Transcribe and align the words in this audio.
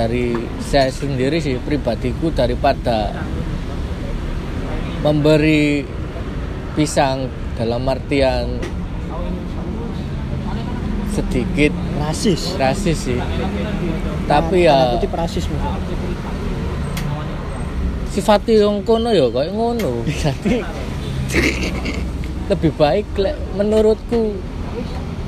dari 0.00 0.32
saya 0.64 0.88
sendiri 0.88 1.44
sih 1.44 1.60
pribadiku 1.60 2.32
daripada 2.32 3.12
memberi 5.04 5.84
pisang 6.72 7.28
dalam 7.60 7.84
artian 7.84 8.56
sedikit 11.12 11.76
rasis. 12.00 12.56
rasis 12.56 13.12
sih. 13.12 13.20
Tapi 14.24 14.64
ya 14.64 14.96
rasis 14.96 15.44
sifatnya 18.10 18.66
yang 18.66 18.80
kono 18.80 19.12
ya 19.12 19.28
kayak 19.28 19.52
ngono. 19.52 20.00
Jadi 20.22 20.64
lebih 22.48 22.72
baik 22.74 23.06
lek 23.20 23.36
menurutku 23.54 24.34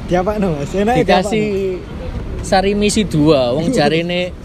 dia 0.09 0.25
apa 0.25 0.41
no 0.41 0.59
mas? 0.59 0.73
Enak 0.75 0.97
ya, 0.99 1.01
dikasih 1.05 1.47
sari 2.41 2.73
misi 2.73 3.05
dua. 3.05 3.53
Wong 3.53 3.69
jari 3.77 4.01
ini 4.03 4.42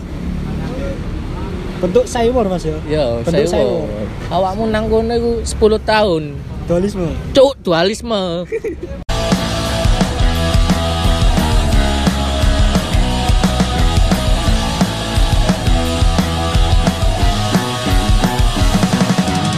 bentuk 1.78 2.05
sayur 2.05 2.45
mas 2.45 2.66
ya? 2.66 2.77
Ya 2.90 3.05
Bentuk 3.22 3.45
sayur. 3.45 3.85
awakmu 4.30 4.66
nang 4.68 4.90
kono 4.90 5.13
iku 5.13 5.31
10 5.44 5.77
tahun. 5.84 6.23
Dualisme. 6.68 7.08
Cuk 7.31 7.54
dualisme. 7.63 8.44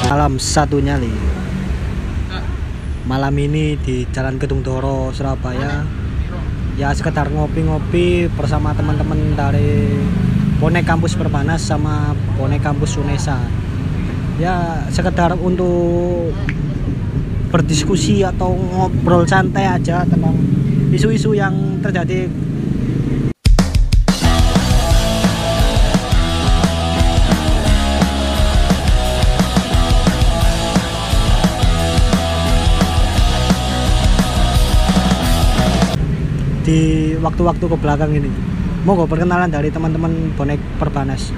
Malam 0.10 0.42
satu 0.42 0.82
nyali. 0.82 1.12
Malam 3.06 3.34
ini 3.38 3.78
di 3.80 4.06
Jalan 4.10 4.38
Gedung 4.38 4.62
Doro 4.62 5.10
Surabaya. 5.10 5.86
Ya 6.76 6.94
sekedar 6.94 7.28
ngopi-ngopi 7.30 8.32
bersama 8.34 8.72
teman-teman 8.72 9.36
dari 9.36 10.00
bonek 10.60 10.84
kampus 10.84 11.16
Perbanas 11.16 11.64
sama 11.64 12.12
bonek 12.36 12.60
kampus 12.60 13.00
Unesa 13.00 13.40
ya 14.44 14.84
sekedar 14.92 15.32
untuk 15.40 16.36
berdiskusi 17.48 18.28
atau 18.28 18.52
ngobrol 18.52 19.24
santai 19.24 19.72
aja 19.72 20.04
tentang 20.04 20.36
isu-isu 20.92 21.32
yang 21.32 21.80
terjadi 21.80 22.28
di 36.70 37.18
waktu-waktu 37.18 37.66
ke 37.66 37.78
belakang 37.82 38.14
ini. 38.14 38.59
Monggo 38.88 39.04
perkenalan 39.12 39.52
dari 39.52 39.68
teman-teman 39.68 40.32
bonek 40.40 40.60
Perbanas. 40.80 41.36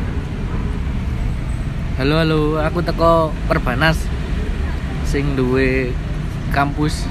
halo 1.98 2.22
halo 2.22 2.39
aku 2.61 2.81
teko 2.81 3.33
Perbanas 3.45 3.98
sing 5.06 5.38
duwe 5.38 5.94
kampus 6.53 7.06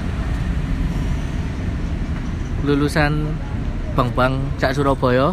lulusan 2.67 3.31
Bang 3.95 4.11
Bang 4.11 4.39
Cak 4.59 4.75
Surabaya 4.75 5.31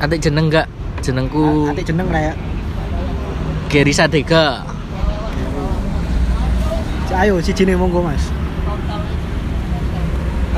Atik 0.00 0.24
jeneng 0.24 0.48
gak? 0.48 0.68
Jenengku 1.04 1.68
Ati 1.68 1.84
jeneng 1.84 2.08
raya. 2.08 2.32
Geri 3.68 3.92
Sadega 3.92 4.64
Ayo 7.20 7.36
si 7.44 7.52
jine 7.52 7.76
monggo 7.76 8.00
Mas. 8.00 8.29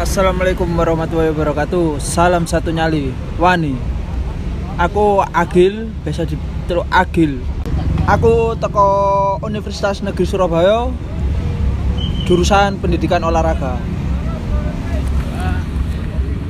Assalamualaikum 0.02 0.66
warahmatullahi 0.74 1.30
wabarakatuh. 1.30 2.02
Salam 2.02 2.42
satu 2.42 2.74
nyali. 2.74 3.14
Wani. 3.38 3.78
Aku 4.74 5.22
Agil, 5.30 5.94
biasa 6.02 6.26
diteluk 6.26 6.90
Agil. 6.90 7.38
Aku 8.10 8.58
teko 8.58 8.90
Universitas 9.46 10.02
Negeri 10.02 10.26
Surabaya. 10.26 10.90
Jurusan 12.26 12.82
Pendidikan 12.82 13.22
Olahraga. 13.22 13.78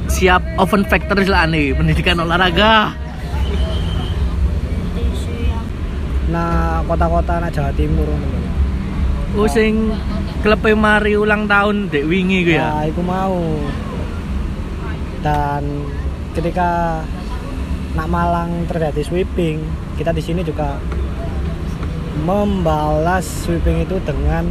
Siap 0.09 0.57
oven 0.57 0.89
factory 0.89 1.29
lah 1.29 1.45
nih 1.45 1.77
Pendidikan 1.77 2.21
olahraga 2.21 2.93
Nah, 6.33 6.81
kota-kota 6.85 7.49
Jawa 7.53 7.73
Timur. 7.77 8.09
Oh 9.33 9.49
sing 9.49 9.89
klub 10.43 10.67
mari 10.75 11.15
ulang 11.15 11.47
tahun 11.47 11.87
dek 11.87 12.03
wingi 12.03 12.43
ku 12.43 12.51
ya? 12.59 12.67
Nah, 12.67 12.83
iku 12.91 13.01
mau. 13.07 13.39
Dan 15.23 15.87
ketika 16.35 16.99
nak 17.95 18.09
Malang 18.11 18.67
terjadi 18.67 19.07
sweeping, 19.07 19.63
kita 19.95 20.11
di 20.11 20.19
sini 20.19 20.43
juga 20.43 20.83
membalas 22.27 23.47
sweeping 23.47 23.87
itu 23.87 24.03
dengan 24.03 24.51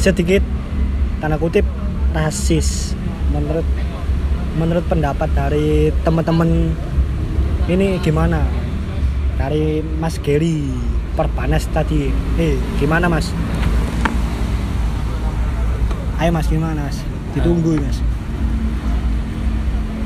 sedikit 0.00 0.40
tanda 1.20 1.36
kutip 1.36 1.68
rasis. 2.16 2.96
Menurut 3.36 3.68
menurut 4.56 4.84
pendapat 4.88 5.28
dari 5.36 5.92
teman-teman 6.00 6.72
ini 7.68 8.00
gimana? 8.00 8.40
Dari 9.36 9.84
Mas 10.00 10.16
Gary 10.24 10.72
Perbanas 11.12 11.68
tadi. 11.68 12.08
Eh 12.40 12.56
gimana 12.80 13.12
Mas 13.12 13.28
ayo 16.18 16.30
Mas 16.34 16.50
gimana 16.50 16.90
Mas? 16.90 16.98
Ditunggu 17.34 17.78
Mas. 17.78 18.02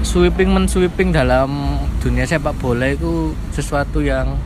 Sweeping 0.04 0.52
men 0.52 0.68
sweeping 0.68 1.08
dalam 1.14 1.80
dunia 2.04 2.28
sepak 2.28 2.52
bola 2.60 2.90
itu 2.92 3.32
sesuatu 3.54 4.04
yang 4.04 4.36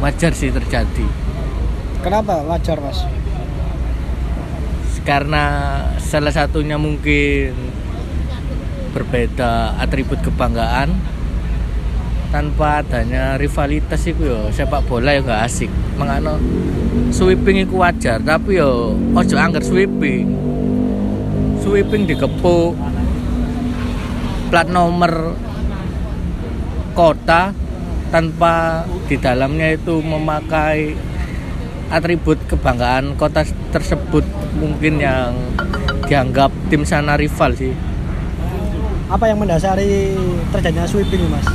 wajar 0.00 0.32
sih 0.32 0.48
terjadi. 0.48 1.06
Kenapa 2.00 2.40
wajar 2.46 2.80
Mas? 2.80 3.04
Karena 5.06 5.44
salah 6.02 6.34
satunya 6.34 6.74
mungkin 6.74 7.54
berbeda 8.90 9.76
atribut 9.78 10.18
kebanggaan 10.24 11.15
tanpa 12.30 12.82
adanya 12.82 13.38
rivalitas 13.38 14.02
itu 14.06 14.26
yo. 14.26 14.50
Sepak 14.50 14.86
bola 14.86 15.14
ya 15.14 15.20
gak 15.22 15.42
asik. 15.46 15.70
Mengano 15.96 16.38
sweeping 17.10 17.64
itu 17.64 17.74
wajar 17.78 18.18
tapi 18.20 18.58
yo 18.58 18.94
ojo 19.14 19.34
angker 19.36 19.62
sweeping. 19.62 20.32
Sweeping 21.62 22.06
dikepuk. 22.06 22.74
Plat 24.46 24.70
nomor 24.70 25.34
kota 26.94 27.50
tanpa 28.08 28.86
di 29.10 29.18
dalamnya 29.18 29.74
itu 29.74 29.98
memakai 29.98 30.94
atribut 31.90 32.38
kebanggaan 32.50 33.14
kota 33.14 33.46
tersebut 33.70 34.22
mungkin 34.58 34.98
yang 34.98 35.34
dianggap 36.06 36.50
tim 36.70 36.82
sana 36.82 37.14
rival 37.18 37.54
sih 37.54 37.74
apa 39.06 39.24
yang 39.30 39.38
mendasari 39.38 40.18
terjadinya 40.50 40.86
sweeping 40.86 41.30
Mas? 41.30 41.46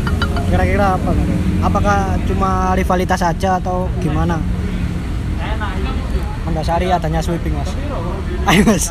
Kira-kira 0.47 0.95
apa 0.95 1.09
Mas? 1.11 1.29
apakah 1.61 2.17
cuma 2.25 2.73
rivalitas 2.73 3.19
saja 3.21 3.59
atau 3.59 3.91
gimana? 3.99 4.39
Mendasari 6.47 6.89
adanya 6.89 7.19
sweeping 7.19 7.53
Mas. 7.53 7.71
Ayo 8.47 8.61
Mas. 8.65 8.85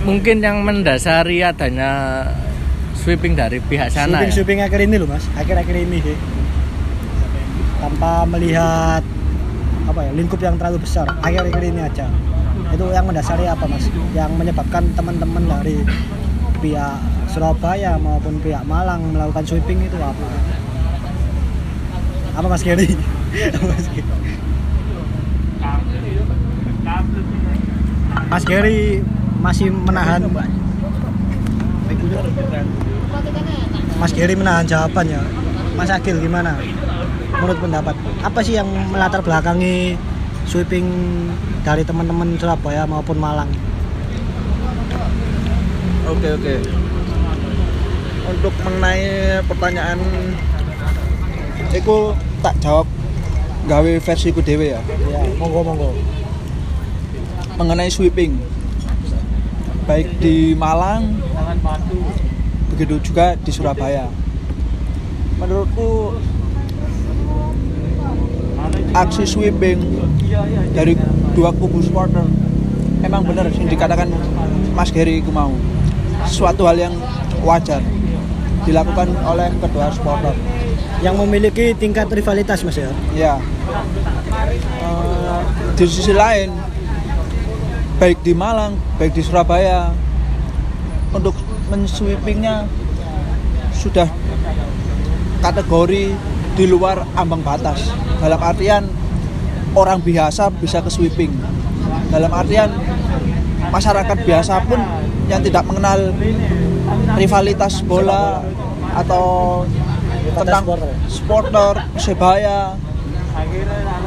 Mungkin 0.00 0.40
yang 0.42 0.64
mendasari 0.64 1.44
adanya 1.44 2.24
sweeping 2.96 3.38
dari 3.38 3.62
pihak 3.62 3.92
sana 3.92 4.20
sweeping 4.20 4.30
ya. 4.30 4.34
sweeping 4.34 4.60
akhir 4.66 4.80
ini 4.82 4.96
loh 4.98 5.08
Mas. 5.08 5.24
Akhir-akhir 5.38 5.76
ini 5.76 5.98
sih. 6.02 6.16
Tanpa 7.80 8.28
melihat 8.28 9.02
apa 9.88 10.00
ya 10.04 10.12
lingkup 10.12 10.40
yang 10.42 10.58
terlalu 10.58 10.82
besar. 10.84 11.06
Akhir-akhir 11.22 11.62
ini 11.64 11.80
aja 11.80 12.06
itu 12.70 12.84
yang 12.94 13.04
mendasari 13.06 13.44
apa 13.50 13.64
mas? 13.66 13.86
Yang 14.14 14.30
menyebabkan 14.38 14.82
teman-teman 14.94 15.42
dari 15.46 15.82
pihak 16.62 16.96
Surabaya 17.30 17.98
maupun 17.98 18.38
pihak 18.42 18.62
Malang 18.66 19.14
melakukan 19.14 19.46
sweeping 19.46 19.82
itu 19.82 19.96
apa? 19.98 20.24
Apa 22.38 22.46
mas 22.46 22.62
Apa, 22.62 22.96
mas 28.30 28.44
Gary 28.46 29.02
masih 29.40 29.70
menahan 29.70 30.26
Mas 34.00 34.16
Gary 34.16 34.32
menahan 34.32 34.64
jawabannya. 34.64 35.20
Mas 35.76 35.92
Agil 35.92 36.16
gimana? 36.24 36.56
Menurut 37.36 37.58
pendapat. 37.60 37.92
Apa 38.24 38.40
sih 38.40 38.56
yang 38.56 38.68
melatar 38.88 39.20
belakangi 39.20 40.00
sweeping 40.50 40.86
dari 41.62 41.86
teman-teman 41.86 42.34
Surabaya 42.34 42.82
maupun 42.82 43.14
Malang 43.22 43.50
Oke 46.10 46.26
oke. 46.34 46.54
Untuk 48.26 48.50
mengenai 48.66 49.38
pertanyaan, 49.46 49.98
aku 51.70 52.18
tak 52.42 52.58
jawab 52.58 52.82
gawe 53.70 53.92
versiku 54.02 54.42
dewe 54.42 54.74
ya. 54.74 54.82
ya 55.06 55.22
monggo 55.38 55.62
monggo 55.62 55.94
Mengenai 57.54 57.86
sweeping. 57.86 58.42
baik 59.86 60.22
di 60.22 60.54
Malang 60.54 61.18
begitu 62.70 63.10
juga 63.10 63.34
di 63.42 63.50
Surabaya 63.50 64.06
menurutku 65.34 66.14
aksi 68.94 69.24
sweeping 69.26 69.80
dari 70.74 70.96
dua 71.36 71.50
kubu 71.54 71.82
supporter. 71.82 72.24
Emang 73.00 73.24
benar 73.24 73.48
yang 73.48 73.68
dikatakan 73.70 74.12
Mas 74.76 74.92
Gary 74.92 75.24
itu 75.24 75.32
mau. 75.32 75.52
Suatu 76.28 76.68
hal 76.68 76.76
yang 76.76 76.94
wajar 77.40 77.80
dilakukan 78.68 79.08
oleh 79.24 79.48
kedua 79.56 79.88
supporter. 79.88 80.36
Yang 81.00 81.16
memiliki 81.24 81.72
tingkat 81.72 82.12
rivalitas 82.12 82.60
mas 82.60 82.76
ya? 82.76 82.92
Ya 83.16 83.40
Eh, 84.80 85.42
di 85.78 85.84
sisi 85.86 86.10
lain 86.10 86.50
baik 88.02 88.18
di 88.26 88.34
Malang 88.34 88.74
baik 88.98 89.14
di 89.14 89.22
Surabaya 89.22 89.94
untuk 91.14 91.36
mensweepingnya 91.70 92.66
sudah 93.70 94.08
kategori 95.38 96.16
di 96.58 96.64
luar 96.66 97.06
ambang 97.14 97.46
batas 97.46 97.94
dalam 98.20 98.40
artian 98.40 98.84
orang 99.72 99.98
biasa 100.04 100.52
bisa 100.60 100.84
ke 100.84 100.90
sweeping. 100.92 101.32
Dalam 102.12 102.30
artian 102.30 102.68
masyarakat 103.72 104.18
biasa 104.28 104.60
pun 104.68 104.80
yang 105.32 105.40
tidak 105.40 105.64
mengenal 105.64 106.12
rivalitas 107.16 107.80
bola 107.80 108.44
atau 108.92 109.64
tentang 110.36 110.62
supporter. 111.08 111.80
Persebaya 111.96 112.76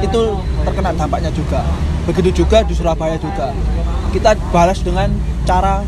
itu 0.05 0.21
terkena 0.61 0.93
dampaknya 0.93 1.31
juga. 1.33 1.65
Begitu 2.05 2.45
juga 2.45 2.61
di 2.61 2.73
Surabaya 2.77 3.17
juga. 3.17 3.49
Kita 4.13 4.37
balas 4.53 4.83
dengan 4.85 5.09
cara 5.47 5.81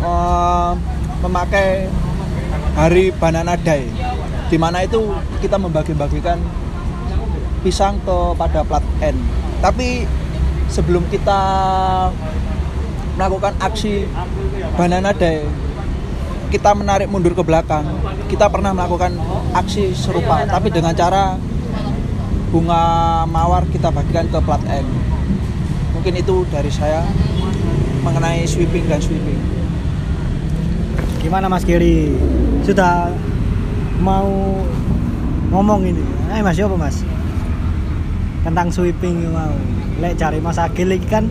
eh, 0.00 0.72
memakai 1.20 1.92
hari 2.74 3.12
Banana 3.14 3.54
Day 3.54 3.86
di 4.54 4.58
mana 4.62 4.86
itu 4.86 5.02
kita 5.42 5.58
membagi-bagikan 5.58 6.38
pisang 7.66 7.98
kepada 8.06 8.62
plat 8.62 8.86
N. 9.02 9.18
Tapi 9.58 10.06
sebelum 10.70 11.02
kita 11.10 11.40
melakukan 13.18 13.58
aksi 13.58 14.06
Banana 14.78 15.10
Day 15.10 15.42
kita 16.54 16.70
menarik 16.70 17.10
mundur 17.10 17.34
ke 17.34 17.42
belakang. 17.42 17.82
Kita 18.30 18.46
pernah 18.46 18.70
melakukan 18.70 19.18
aksi 19.58 19.90
serupa 19.90 20.46
tapi 20.46 20.70
dengan 20.70 20.94
cara 20.94 21.34
bunga 22.54 23.26
mawar 23.26 23.66
kita 23.74 23.90
bagikan 23.90 24.30
ke 24.30 24.38
plat 24.38 24.62
N. 24.70 24.86
Mungkin 25.98 26.14
itu 26.14 26.46
dari 26.46 26.70
saya 26.70 27.02
mengenai 28.06 28.46
sweeping 28.46 28.86
dan 28.86 29.02
sweeping. 29.02 29.42
Gimana 31.18 31.50
mas 31.50 31.66
Giri? 31.66 32.14
Sudah 32.62 33.10
mau 34.04 34.60
ngomong 35.48 35.80
ini. 35.88 36.04
Eh 36.36 36.44
mas 36.44 36.60
apa 36.60 36.76
mas? 36.76 37.00
Tentang 38.44 38.68
sweeping 38.68 39.24
ini 39.24 39.28
mau. 39.32 39.56
Lek 40.04 40.20
cari 40.20 40.38
mas 40.44 40.60
Agil 40.60 40.92
iki 40.92 41.08
kan 41.08 41.24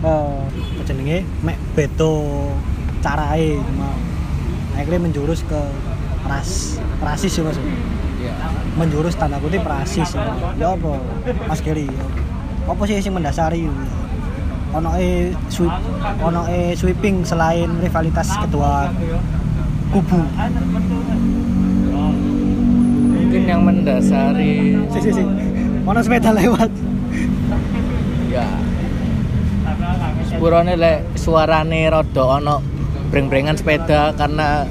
eh 0.00 0.36
apa 0.48 0.82
jenenge? 0.88 1.28
Mek 1.44 1.60
beto 1.76 2.48
carae 3.04 3.60
mau. 3.76 3.92
Akhirnya 4.72 5.04
menjurus 5.04 5.44
ke 5.44 5.60
ras 6.24 6.80
rasis 7.04 7.36
ya 7.36 7.44
mas. 7.44 7.60
Iya. 8.20 8.36
menjurus 8.76 9.16
tanda 9.16 9.40
kutip 9.40 9.64
rasis. 9.64 10.16
Ya 10.16 10.32
ya 10.56 10.66
apa 10.72 10.96
mas 11.48 11.60
Giri 11.60 11.84
ya. 11.84 12.06
apa 12.64 12.82
sih 12.88 12.96
yang 12.96 13.20
mendasari? 13.20 13.68
Ono 14.70 14.94
e 14.94 15.34
sweep 15.50 15.74
ono 16.22 16.46
e 16.46 16.78
sweeping 16.78 17.26
selain 17.26 17.66
rivalitas 17.82 18.38
kedua 18.38 18.86
kubu 19.90 20.22
yang 23.50 23.66
mendasari. 23.66 24.78
Si 24.94 24.98
si 25.02 25.10
si. 25.10 25.22
Ono 25.82 25.98
sepeda 25.98 26.30
lewat. 26.30 26.70
Ya. 28.30 28.46
Sepurone 30.30 30.78
lek 30.78 31.18
suarane 31.18 31.90
rada 31.90 32.24
ono 32.38 32.62
breng-brengan 33.10 33.58
sepeda 33.58 34.14
karena 34.14 34.62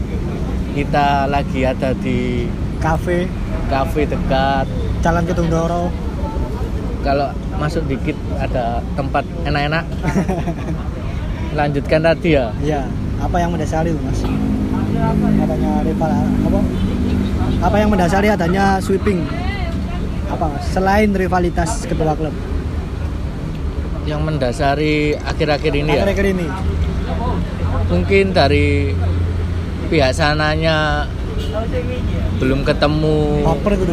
kita 0.71 1.27
lagi 1.27 1.67
ada 1.67 1.91
di 1.91 2.47
kafe. 2.79 3.27
kafe 3.69 4.07
dekat. 4.09 4.65
Jalan 5.03 5.23
Kedung 5.29 5.51
Doro 5.51 5.93
kalau 7.05 7.29
masuk 7.61 7.85
dikit 7.85 8.15
ada 8.39 8.79
tempat 8.95 9.27
enak-enak. 9.45 9.85
Lanjutkan 11.59 12.01
tadi 12.01 12.39
ya. 12.39 12.49
Ya 12.63 12.87
apa 13.19 13.35
yang 13.37 13.51
mendasari 13.51 13.91
mas? 13.99 14.23
Adanya 15.39 15.83
rival 15.83 16.11
apa 16.17 16.59
apa 17.57 17.75
yang 17.81 17.89
mendasari 17.89 18.29
adanya 18.29 18.77
sweeping? 18.77 19.25
Apa? 20.29 20.61
Selain 20.61 21.09
rivalitas 21.09 21.89
kedua 21.89 22.13
klub. 22.13 22.33
Yang 24.05 24.21
mendasari 24.21 25.17
akhir-akhir 25.17 25.73
ini 25.73 25.91
ya? 25.93 26.05
Akhir-akhir 26.05 26.27
ini. 26.37 26.47
Mungkin 27.89 28.25
dari 28.31 28.93
pihak 29.89 30.13
sananya 30.13 31.09
belum 32.37 32.61
ketemu. 32.61 33.43
Baper 33.43 33.73
gitu 33.81 33.91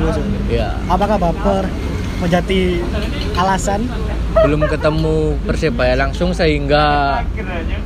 ya. 0.52 0.76
Apakah 0.92 1.16
baper 1.16 1.64
menjadi 2.20 2.80
alasan? 3.36 3.88
Belum 4.36 4.68
ketemu 4.68 5.40
persebaya 5.48 5.96
langsung 5.96 6.36
sehingga 6.36 7.18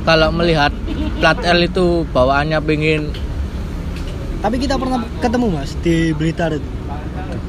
kalau 0.03 0.35
melihat 0.35 0.75
plat 1.23 1.39
L 1.47 1.63
itu 1.63 2.03
bawaannya 2.11 2.59
pengen 2.59 3.15
tapi 4.41 4.55
kita 4.57 4.75
pernah 4.75 5.05
ketemu 5.21 5.47
mas 5.53 5.77
di 5.85 6.11
Blitar 6.17 6.49
itu. 6.57 6.69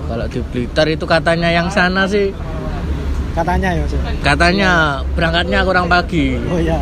Kalau 0.07 0.27
di 0.29 0.41
Blitar 0.45 0.87
itu 0.93 1.05
katanya 1.09 1.49
yang 1.49 1.73
sana 1.73 2.05
sih. 2.05 2.37
Katanya 3.33 3.73
ya 3.73 3.89
mas 3.89 3.97
katanya 4.21 4.71
berangkatnya 5.17 5.65
kurang 5.65 5.89
pagi. 5.89 6.37
Oh 6.53 6.61
iya. 6.61 6.77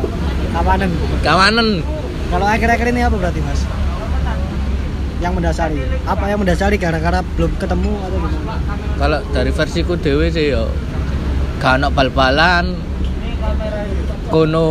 Kapanan 0.50 0.90
kawanan. 1.22 1.68
Kalau 2.30 2.46
akhir-akhir 2.46 2.86
ini 2.90 3.00
apa 3.06 3.14
berarti 3.14 3.40
mas? 3.46 3.62
Yang 5.22 5.32
mendasari. 5.38 5.78
Apa 6.10 6.24
yang 6.26 6.38
mendasari? 6.42 6.74
Gara-gara 6.74 7.22
belum 7.38 7.54
ketemu 7.62 7.92
atau 8.02 8.18
gimana? 8.18 8.74
Kalau 8.98 9.18
dari 9.30 9.50
versiku 9.54 9.94
dewe 9.94 10.26
sih 10.34 10.50
yo. 10.50 10.66
Gak 11.62 11.86
bal-balan. 11.94 12.74
Kono 14.30 14.68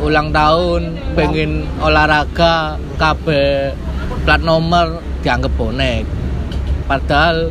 ulang 0.00 0.28
tahun 0.32 0.96
pengen 1.12 1.66
olahraga 1.82 2.78
kabeh 2.96 3.74
plat 4.28 4.44
nomor 4.44 5.00
dianggap 5.24 5.56
bonek. 5.56 6.04
Padahal 6.84 7.48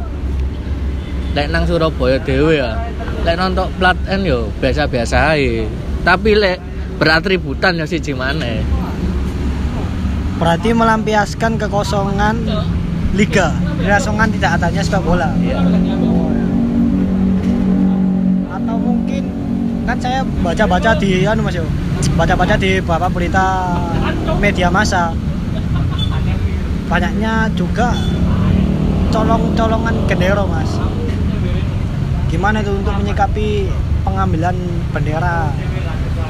lek 1.33 1.49
nang 1.49 1.65
Surabaya 1.65 2.21
dewe 2.21 2.61
ya 2.61 2.77
lek 3.25 3.33
nonton 3.33 3.65
plat 3.81 3.97
N 4.05 4.21
yo 4.21 4.53
biasa-biasa 4.61 5.33
aja 5.33 5.65
tapi 6.05 6.37
lek 6.37 6.61
beratributan 7.01 7.81
ya 7.81 7.89
siji 7.89 8.13
maneh. 8.13 8.61
Berarti 10.37 10.69
melampiaskan 10.69 11.57
kekosongan 11.57 12.45
liga. 13.17 13.57
Kekosongan 13.81 14.29
tidak 14.37 14.61
adanya 14.61 14.81
sepak 14.85 15.01
bola. 15.01 15.33
Iya. 15.41 15.57
Atau 18.53 18.77
mungkin 18.77 19.23
kan 19.89 19.97
saya 19.97 20.21
baca-baca 20.45 20.93
di 21.01 21.25
anu 21.25 21.41
Mas 21.41 21.57
yo 21.57 21.65
baca-baca 22.13 22.53
di 22.53 22.77
beberapa 22.85 23.09
berita 23.09 23.45
media 24.37 24.69
massa 24.69 25.17
banyaknya 26.87 27.51
juga 27.55 27.91
colong-colongan 29.11 29.95
gendero 30.07 30.47
Mas. 30.47 30.71
Gimana 32.27 32.59
itu 32.59 32.71
untuk 32.75 32.95
menyikapi 32.99 33.71
pengambilan 34.03 34.55
bendera 34.91 35.51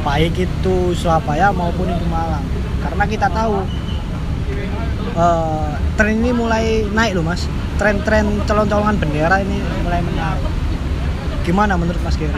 baik 0.05 0.33
itu 0.37 0.75
Surabaya 0.93 1.49
maupun 1.53 1.89
itu 1.89 2.05
Malang? 2.09 2.45
Karena 2.81 3.03
kita 3.09 3.27
tahu 3.33 3.65
eh, 5.17 5.69
tren 5.97 6.21
ini 6.21 6.31
mulai 6.33 6.85
naik 6.89 7.17
loh 7.17 7.25
Mas. 7.25 7.45
Tren-tren 7.77 8.41
colong-colongan 8.45 8.97
bendera 8.97 9.37
ini 9.41 9.61
mulai 9.85 10.01
menarik 10.01 10.57
gimana 11.47 11.79
menurut 11.79 12.03
Mas 12.03 12.19
Giri 12.19 12.35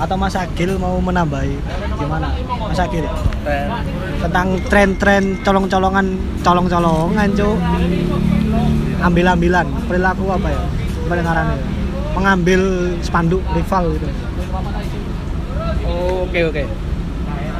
atau 0.00 0.16
Mas 0.18 0.34
Agil 0.34 0.76
mau 0.78 0.98
menambahi? 0.98 1.54
Gimana? 1.98 2.34
Mas 2.68 2.80
Agil 2.80 3.06
tentang 4.22 4.54
tren-tren 4.70 5.38
colong-colongan 5.42 6.06
colong-colongan 6.42 7.28
cuk. 7.34 7.58
Ambil-ambilan. 9.02 9.66
Perilaku 9.90 10.30
apa 10.30 10.48
ya? 10.50 10.62
Pendengarannya. 11.10 11.58
Mengambil 12.14 12.60
spanduk 13.02 13.42
rival 13.56 13.98
gitu. 13.98 14.08
Oke 16.22 16.40
oke. 16.46 16.64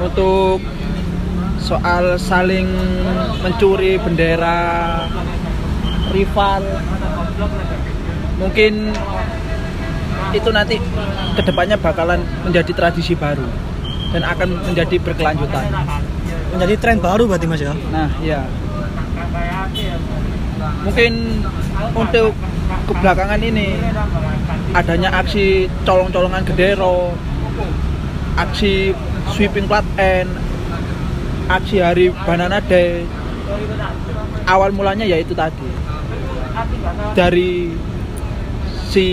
Untuk 0.02 0.62
soal 1.62 2.18
saling 2.18 2.66
mencuri 3.38 3.94
bendera 4.02 4.58
rival 6.10 6.62
mungkin 8.36 8.90
itu 10.32 10.50
nanti 10.50 10.76
ke 11.36 11.42
depannya 11.44 11.76
bakalan 11.76 12.20
menjadi 12.44 12.72
tradisi 12.72 13.12
baru 13.12 13.44
dan 14.12 14.22
akan 14.24 14.48
menjadi 14.68 14.96
berkelanjutan. 15.00 15.64
menjadi 16.52 16.74
tren 16.76 17.00
baru 17.00 17.24
berarti 17.24 17.48
mas 17.48 17.64
ya 17.64 17.72
Nah, 17.88 18.12
iya. 18.20 18.44
Mungkin 20.84 21.12
untuk 21.96 22.36
kebelakangan 22.92 23.40
ini 23.40 23.80
adanya 24.76 25.16
aksi 25.16 25.68
colong-colongan 25.88 26.44
gedero, 26.44 27.16
aksi 28.36 28.92
sweeping 29.32 29.64
plat 29.64 29.84
N, 29.96 30.28
aksi 31.48 31.80
hari 31.80 32.12
Banana 32.28 32.60
Day. 32.60 33.08
Awal 34.44 34.76
mulanya 34.76 35.08
yaitu 35.08 35.32
tadi. 35.32 35.68
Dari 37.16 37.72
si 38.92 39.08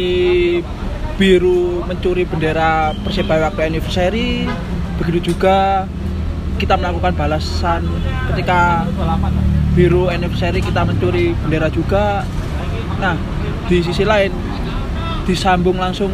biru 1.19 1.83
mencuri 1.83 2.23
bendera 2.23 2.95
Persebaya 3.03 3.51
waktu 3.51 3.67
anniversary, 3.67 4.47
begitu 4.95 5.35
juga 5.35 5.83
kita 6.55 6.79
melakukan 6.79 7.15
balasan 7.15 7.83
ketika 8.31 8.87
biru 9.75 10.07
anniversary 10.07 10.63
kita 10.63 10.87
mencuri 10.87 11.35
bendera 11.43 11.67
juga. 11.67 12.23
Nah, 13.03 13.19
di 13.67 13.83
sisi 13.83 14.07
lain 14.07 14.31
disambung 15.27 15.77
langsung 15.77 16.09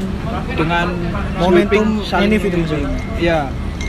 dengan 0.58 0.92
Momentum 1.40 2.02
Enif 2.02 2.42
itu 2.44 2.58
maksudnya? 2.58 2.90
Iya. 3.16 3.42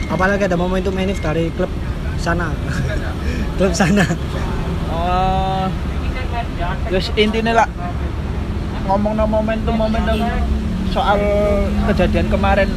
apalagi 0.07 0.47
ada 0.47 0.55
momentum 0.55 0.95
Enif 0.95 1.19
dari 1.19 1.51
klub 1.59 1.67
sana 2.15 2.47
klub 3.59 3.75
sana 3.75 4.07
Eh, 4.87 5.65
terus 6.89 7.11
intinya 7.19 7.63
lah 7.63 7.67
ngomong 8.87 9.13
no 9.19 9.25
momentum 9.27 9.75
momentum 9.75 10.19
soal 10.97 11.19
kejadian 11.93 12.27
kemarin. 12.33 12.69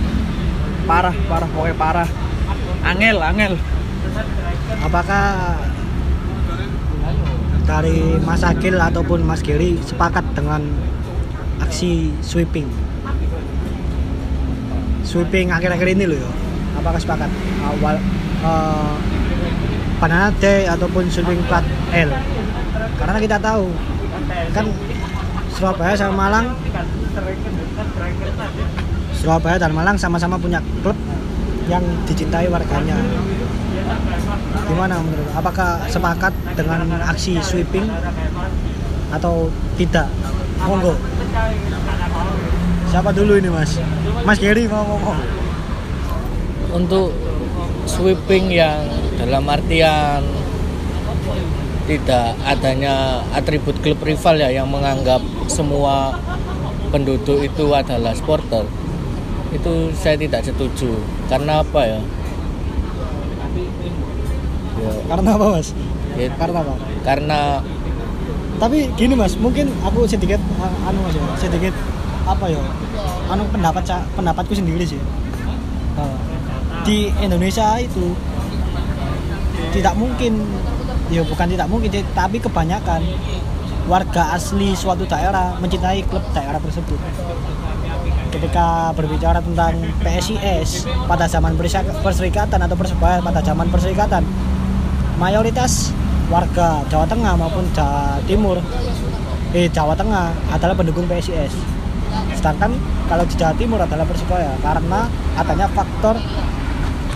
Parah 0.84 1.16
parah 1.24 1.48
pokoknya 1.48 1.76
parah. 1.80 2.08
Angel 2.84 3.16
angel. 3.16 3.54
Apakah 4.84 5.56
dari 7.64 8.20
Mas 8.20 8.44
Akil 8.44 8.76
ataupun 8.76 9.24
Mas 9.24 9.40
Geri 9.40 9.80
sepakat 9.80 10.24
dengan 10.36 10.60
aksi 11.64 12.12
sweeping? 12.20 12.68
Sweeping 15.04 15.48
akhir-akhir 15.48 15.88
ini 15.96 16.04
loh 16.04 16.18
ya? 16.20 16.30
Apakah 16.76 17.00
sepakat? 17.00 17.30
Awal 17.64 17.96
eh, 18.44 18.94
Banana 20.00 20.28
Day 20.40 20.68
ataupun 20.68 21.08
sweeping 21.08 21.40
plat 21.48 21.64
L? 21.92 22.10
Karena 23.00 23.16
kita 23.16 23.36
tahu 23.40 23.68
kan 24.52 24.66
Surabaya 25.52 25.92
sama 25.92 26.28
Malang 26.28 26.46
Surabaya 29.16 29.56
dan 29.60 29.72
Malang 29.76 29.96
sama-sama 30.00 30.40
punya 30.40 30.62
klub 30.80 30.96
yang 31.68 31.84
dicintai 32.08 32.48
warganya. 32.48 32.96
Gimana 34.66 35.02
menurut 35.02 35.30
apakah 35.34 35.82
sepakat 35.90 36.32
dengan 36.54 36.86
aksi 37.04 37.38
sweeping 37.42 37.86
atau 39.10 39.50
tidak? 39.74 40.06
Monggo. 40.60 40.92
Siapa 42.90 43.10
dulu 43.14 43.38
ini 43.38 43.48
mas? 43.48 43.80
Mas 44.26 44.38
Geri 44.38 44.66
mau 44.66 44.82
ngomong. 44.84 45.18
Untuk 46.70 47.10
sweeping 47.86 48.50
yang 48.50 48.86
dalam 49.18 49.46
artian 49.50 50.22
tidak 51.90 52.38
adanya 52.46 53.26
atribut 53.34 53.74
klub 53.82 53.98
rival 54.06 54.38
ya 54.38 54.62
yang 54.62 54.70
menganggap 54.70 55.18
semua 55.50 56.14
penduduk 56.90 57.38
itu 57.40 57.64
adalah 57.70 58.12
supporter 58.12 58.66
itu 59.50 59.90
saya 59.98 60.14
tidak 60.14 60.46
setuju. 60.46 60.94
Karena 61.26 61.62
apa 61.62 61.80
ya? 61.82 62.00
Ya, 64.80 64.92
karena 65.10 65.30
apa 65.36 65.46
mas? 65.58 65.68
Ya, 66.14 66.30
karena 66.38 66.58
apa? 66.62 66.74
Karena 67.02 67.40
tapi 68.60 68.92
gini 68.92 69.16
mas 69.16 69.34
mungkin 69.40 69.72
aku 69.80 70.04
sedikit 70.04 70.38
anu 70.84 70.98
mas 71.02 71.16
ya 71.16 71.22
sedikit 71.38 71.74
apa 72.28 72.46
ya? 72.46 72.62
Anu 73.30 73.42
pendapat 73.50 73.82
pendapatku 74.14 74.54
sendiri 74.54 74.86
sih. 74.86 75.00
Uh, 75.98 76.16
di 76.86 77.10
Indonesia 77.18 77.76
itu 77.82 78.14
tidak 79.74 79.94
mungkin 79.98 80.38
ya 81.10 81.26
bukan 81.26 81.46
tidak 81.50 81.66
mungkin 81.66 81.90
tapi 82.14 82.38
kebanyakan 82.38 83.02
warga 83.90 84.30
asli 84.38 84.70
suatu 84.78 85.02
daerah 85.02 85.58
mencintai 85.58 86.06
klub 86.06 86.22
daerah 86.30 86.62
tersebut. 86.62 86.94
Ketika 88.30 88.94
berbicara 88.94 89.42
tentang 89.42 89.74
PSIS 89.98 90.86
pada 91.10 91.26
zaman 91.26 91.58
perserikatan 91.98 92.62
atau 92.62 92.78
persebaya 92.78 93.18
pada 93.18 93.42
zaman 93.42 93.66
perserikatan 93.66 94.22
mayoritas 95.18 95.90
warga 96.30 96.86
Jawa 96.86 97.10
Tengah 97.10 97.34
maupun 97.34 97.66
Jawa 97.74 98.22
Timur 98.30 98.62
eh 99.50 99.66
Jawa 99.66 99.98
Tengah 99.98 100.30
adalah 100.54 100.78
pendukung 100.78 101.10
PSIS 101.10 101.50
sedangkan 102.38 102.70
kalau 103.10 103.26
di 103.26 103.34
Jawa 103.34 103.54
Timur 103.58 103.82
adalah 103.82 104.06
Persebaya 104.06 104.54
karena 104.62 105.10
adanya 105.34 105.66
faktor 105.74 106.14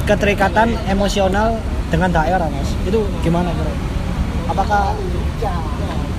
keterikatan 0.05 0.75
emosional 0.91 1.57
dengan 1.89 2.11
daerah 2.13 2.51
mas. 2.51 2.69
Itu 2.85 3.07
gimana 3.23 3.55
bro? 3.55 3.73
Apakah 4.51 4.93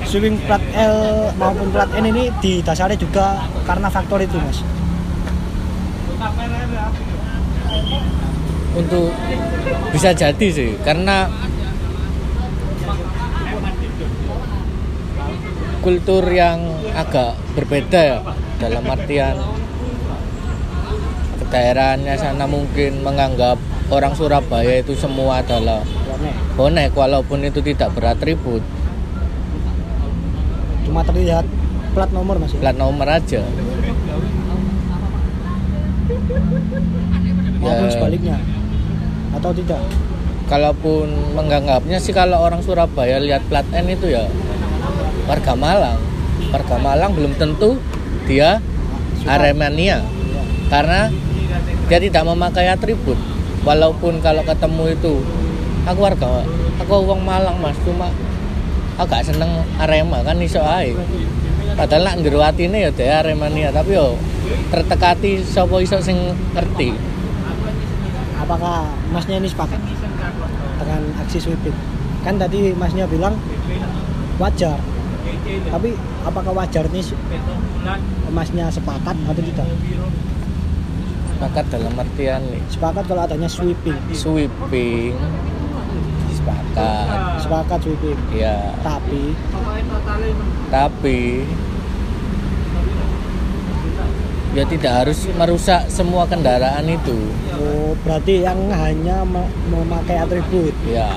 sweeping 0.05 0.37
plat 0.45 0.61
L 0.77 1.29
maupun 1.35 1.73
plat 1.73 1.89
N 1.97 2.05
ini 2.07 2.29
didasari 2.39 2.95
juga 2.95 3.43
karena 3.65 3.89
faktor 3.89 4.21
itu 4.21 4.37
mas. 4.39 4.61
Untuk 8.75 9.11
bisa 9.91 10.11
jadi 10.11 10.47
sih 10.51 10.75
karena 10.83 11.27
kultur 15.79 16.25
yang 16.33 16.65
agak 16.97 17.37
berbeda 17.53 17.99
ya 18.01 18.19
dalam 18.57 18.83
artian 18.89 19.37
kedaerahannya 21.45 22.15
sana 22.17 22.49
mungkin 22.49 23.05
menganggap 23.05 23.61
orang 23.93 24.17
Surabaya 24.17 24.81
itu 24.81 24.97
semua 24.97 25.45
adalah 25.45 25.85
bonek 26.57 26.89
walaupun 26.97 27.45
itu 27.45 27.61
tidak 27.61 27.93
beratribut 27.93 28.65
cuma 30.95 31.03
terlihat 31.11 31.43
plat 31.91 32.07
nomor 32.15 32.39
mas 32.39 32.55
ya? 32.55 32.59
plat 32.63 32.77
nomor 32.79 33.03
aja. 33.03 33.43
Maupun 37.59 37.83
Ya. 37.83 37.91
sebaliknya? 37.91 38.37
Atau 39.35 39.51
tidak? 39.51 39.83
Kalaupun 40.47 41.35
menganggapnya 41.35 41.99
sih 41.99 42.15
kalau 42.15 42.39
orang 42.39 42.63
Surabaya 42.63 43.19
lihat 43.19 43.43
plat 43.51 43.67
N 43.75 43.91
itu 43.91 44.07
ya 44.07 44.23
warga 45.27 45.51
Malang. 45.59 45.99
Warga 46.55 46.79
Malang 46.79 47.11
belum 47.11 47.35
tentu 47.35 47.75
dia 48.23 48.63
Aremania. 49.27 49.99
Karena 50.71 51.11
dia 51.91 51.99
tidak 51.99 52.23
memakai 52.23 52.71
atribut. 52.71 53.19
Walaupun 53.67 54.23
kalau 54.23 54.47
ketemu 54.47 54.95
itu 54.95 55.13
aku 55.83 55.99
warga 55.99 56.47
aku 56.79 57.03
uang 57.03 57.19
Malang 57.19 57.59
mas 57.59 57.75
cuma 57.83 58.07
agak 58.95 59.27
seneng 59.27 59.63
Arema 59.79 60.23
kan 60.23 60.39
iso 60.39 60.63
ae. 60.63 60.95
Padahal 61.75 62.07
nak 62.07 62.15
njero 62.23 62.39
atine 62.39 62.87
ya 62.87 62.91
dia 62.93 63.19
Aremania 63.19 63.67
tapi 63.75 63.99
yo 63.99 64.15
tertekati 64.71 65.43
sapa 65.43 65.75
iso 65.83 65.99
sing 65.99 66.15
ngerti. 66.55 66.95
Apakah 68.39 68.87
masnya 69.11 69.41
ini 69.41 69.49
sepakat 69.51 69.81
dengan 70.79 71.01
aksi 71.19 71.39
sweeping? 71.43 71.75
Kan 72.23 72.39
tadi 72.39 72.71
masnya 72.77 73.03
bilang 73.09 73.35
wajar. 74.39 74.79
Tapi 75.45 75.89
apakah 76.23 76.53
wajar 76.55 76.87
ini 76.93 77.01
masnya 78.31 78.71
sepakat 78.71 79.17
atau 79.27 79.43
tidak? 79.43 79.67
Sepakat 81.35 81.65
dalam 81.67 81.93
artian 81.99 82.41
nih. 82.47 82.63
Sepakat 82.71 83.03
kalau 83.11 83.27
adanya 83.27 83.49
sweeping. 83.51 83.97
Sweeping 84.15 85.19
sepakat. 86.45 87.41
Sepakat. 87.41 87.79
Sweeping 87.81 88.19
ya 88.37 88.57
tapi? 88.85 89.33
Tapi 90.69 91.19
ya 94.55 94.63
tidak 94.69 94.93
harus 95.03 95.19
merusak 95.35 95.81
semua 95.89 96.23
kendaraan 96.29 96.85
itu. 96.87 97.17
Oh, 97.57 97.97
berarti 98.05 98.45
yang 98.45 98.71
hanya 98.71 99.25
me- 99.27 99.51
memakai 99.73 100.21
atribut? 100.21 100.71
Ya 100.87 101.11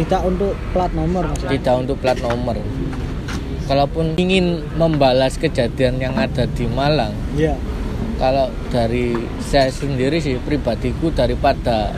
tidak 0.00 0.20
untuk 0.22 0.52
plat 0.72 0.90
nomor 0.94 1.22
mas? 1.28 1.40
Ya? 1.44 1.48
tidak 1.58 1.74
untuk 1.86 1.96
plat 1.98 2.18
nomor. 2.22 2.56
Kalaupun 3.66 4.18
ingin 4.18 4.66
membalas 4.74 5.38
kejadian 5.38 6.02
yang 6.02 6.18
ada 6.18 6.42
di 6.42 6.66
Malang 6.66 7.14
iya. 7.38 7.54
kalau 8.18 8.50
dari 8.66 9.14
saya 9.38 9.70
sendiri 9.70 10.18
sih 10.18 10.42
pribadiku 10.42 11.14
daripada 11.14 11.94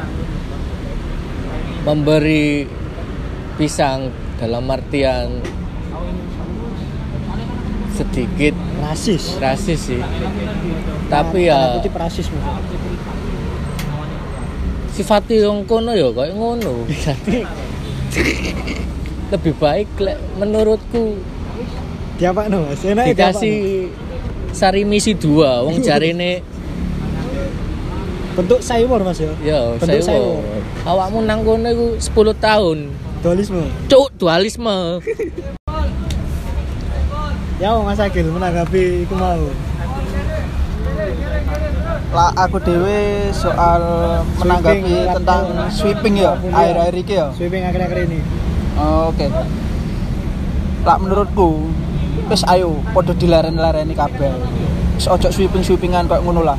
memberi 1.82 2.66
pisang 3.58 4.10
dalam 4.38 4.66
artian 4.70 5.42
sedikit 7.92 8.54
rasis. 8.80 9.38
Rasis 9.38 9.80
sih. 9.92 10.02
Tapi 11.10 11.50
ya 11.50 11.78
kutip 11.78 11.94
rasis 11.94 12.26
sifatnya 14.92 15.48
yang 15.48 15.64
kono 15.64 15.96
ya 15.96 16.12
kayak 16.12 16.36
ngono. 16.36 16.84
Jadi 17.04 17.40
lebih 19.32 19.56
baik 19.56 19.88
lek 19.96 20.20
menurutku 20.36 21.16
Diapa 22.20 22.46
no 22.52 22.68
Mas? 22.68 22.84
Enak 22.84 23.16
dikasih 23.16 23.88
sari 24.52 24.84
misi 24.84 25.16
dua. 25.16 25.64
Wong 25.64 25.80
jarine 25.86 26.44
bentuk 28.32 28.60
sayur 28.60 28.96
Mas 28.98 29.18
ya. 29.18 29.32
ya 29.42 29.60
Bentuk 29.76 30.00
sayur. 30.00 30.40
awakmu 30.82 31.20
nang 31.22 31.42
kono 31.42 31.68
iku 31.68 31.86
10 31.98 32.32
tahun 32.38 32.78
Dualisme. 33.20 33.62
cuk 33.86 34.08
dualisme 34.16 34.98
Ya 37.56 37.70
Mas 37.78 37.96
Agil 37.96 38.26
menanggapi 38.26 39.06
iku 39.06 39.14
mau. 39.14 39.44
lah 42.12 42.28
aku 42.36 42.60
dewe 42.60 43.00
soal 43.32 43.80
menanggapi 44.36 44.84
Sweeping, 44.84 45.14
tentang 45.14 45.42
sweeping 45.70 46.14
ya 46.18 46.36
air-air 46.52 46.92
iki 46.94 47.16
ya 47.16 47.32
Sweeping 47.32 47.64
akhir-akhir 47.64 48.04
ini. 48.04 48.20
Oh, 48.74 49.08
oke 49.08 49.26
lah 50.82 50.96
menurutku 50.98 51.72
wis 52.26 52.44
ayo 52.44 52.76
podo 52.90 53.14
dilaren-lareni 53.14 53.94
kabeh 53.94 54.28
wis 54.92 55.06
ojo 55.06 55.30
sweeping-sweepingan 55.30 56.04
kayak 56.04 56.20
ngono 56.20 56.42
lah 56.42 56.58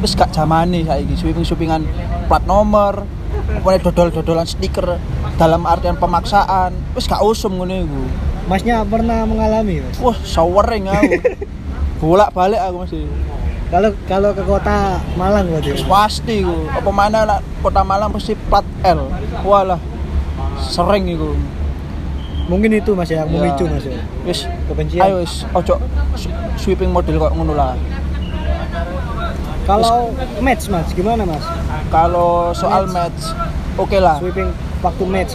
wis 0.00 0.12
gak 0.12 0.30
zamane 0.30 0.82
saiki 0.82 1.14
sweeping-sweepingan 1.14 1.84
plat 2.26 2.44
nomor 2.44 3.04
apa 3.50 3.78
dodol-dodolan 3.78 4.44
stiker 4.44 4.96
dalam 5.36 5.64
artian 5.64 5.94
pemaksaan 5.94 6.72
wis 6.92 7.04
gak 7.04 7.20
usum 7.20 7.54
ngono 7.54 7.76
iku 7.78 8.02
Masnya 8.42 8.82
pernah 8.82 9.22
mengalami 9.22 9.78
Mas? 9.78 9.96
wah 9.96 10.16
sawering 10.18 10.84
aku 10.84 11.12
bolak-balik 12.00 12.58
aku 12.58 12.76
masih 12.82 13.04
Kalau 13.70 13.94
kalau 14.04 14.34
ke 14.34 14.42
kota 14.42 14.98
Malang 15.14 15.46
berarti. 15.46 15.78
Pasti 15.80 16.42
ku 16.42 16.66
apa 16.66 16.90
mana 16.90 17.22
lah 17.22 17.38
kota 17.60 17.86
Malang 17.86 18.10
pasti 18.10 18.34
plat 18.34 18.66
L 18.82 19.06
walah 19.40 19.78
sering 20.58 21.06
iku 21.06 21.38
Mungkin 22.50 22.74
itu 22.74 22.90
Mas 22.92 23.06
yang 23.08 23.30
Ya. 23.30 23.38
memicu 23.38 23.62
Mas 23.64 23.86
ya. 23.86 23.94
wis 24.26 24.42
Kebencian. 24.66 25.06
ayo 25.06 25.22
wis 25.22 25.46
ojo 25.54 25.78
sweeping 26.56 26.90
model 26.90 27.14
kok 27.20 27.30
ngono 27.30 27.54
lah 27.54 27.78
Kalau 29.62 30.10
match 30.40 30.66
Mas, 30.66 30.88
gimana 30.90 31.22
Mas? 31.22 31.44
kalau 31.88 32.50
soal 32.52 32.86
match 32.86 33.34
oke 33.74 33.96
lah 33.96 34.18
Sweeping 34.18 34.50
waktu 34.80 35.04
match. 35.04 35.32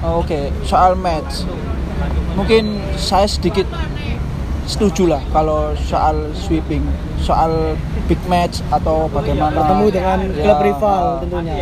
Oh, 0.00 0.20
oke 0.20 0.38
soal 0.62 0.92
match 0.94 1.44
mungkin 2.34 2.64
saya 2.94 3.24
sedikit 3.24 3.64
setuju 4.64 5.06
lah 5.06 5.22
kalau 5.30 5.70
soal 5.78 6.32
sweeping 6.34 6.82
soal 7.16 7.76
big 8.04 8.18
match 8.24 8.60
atau 8.68 9.06
bagaimana 9.08 9.52
Bertemu 9.54 9.86
dengan 9.88 10.18
Ya, 10.28 10.42
klub 10.42 10.60
rival 10.60 11.04
tentunya. 11.20 11.54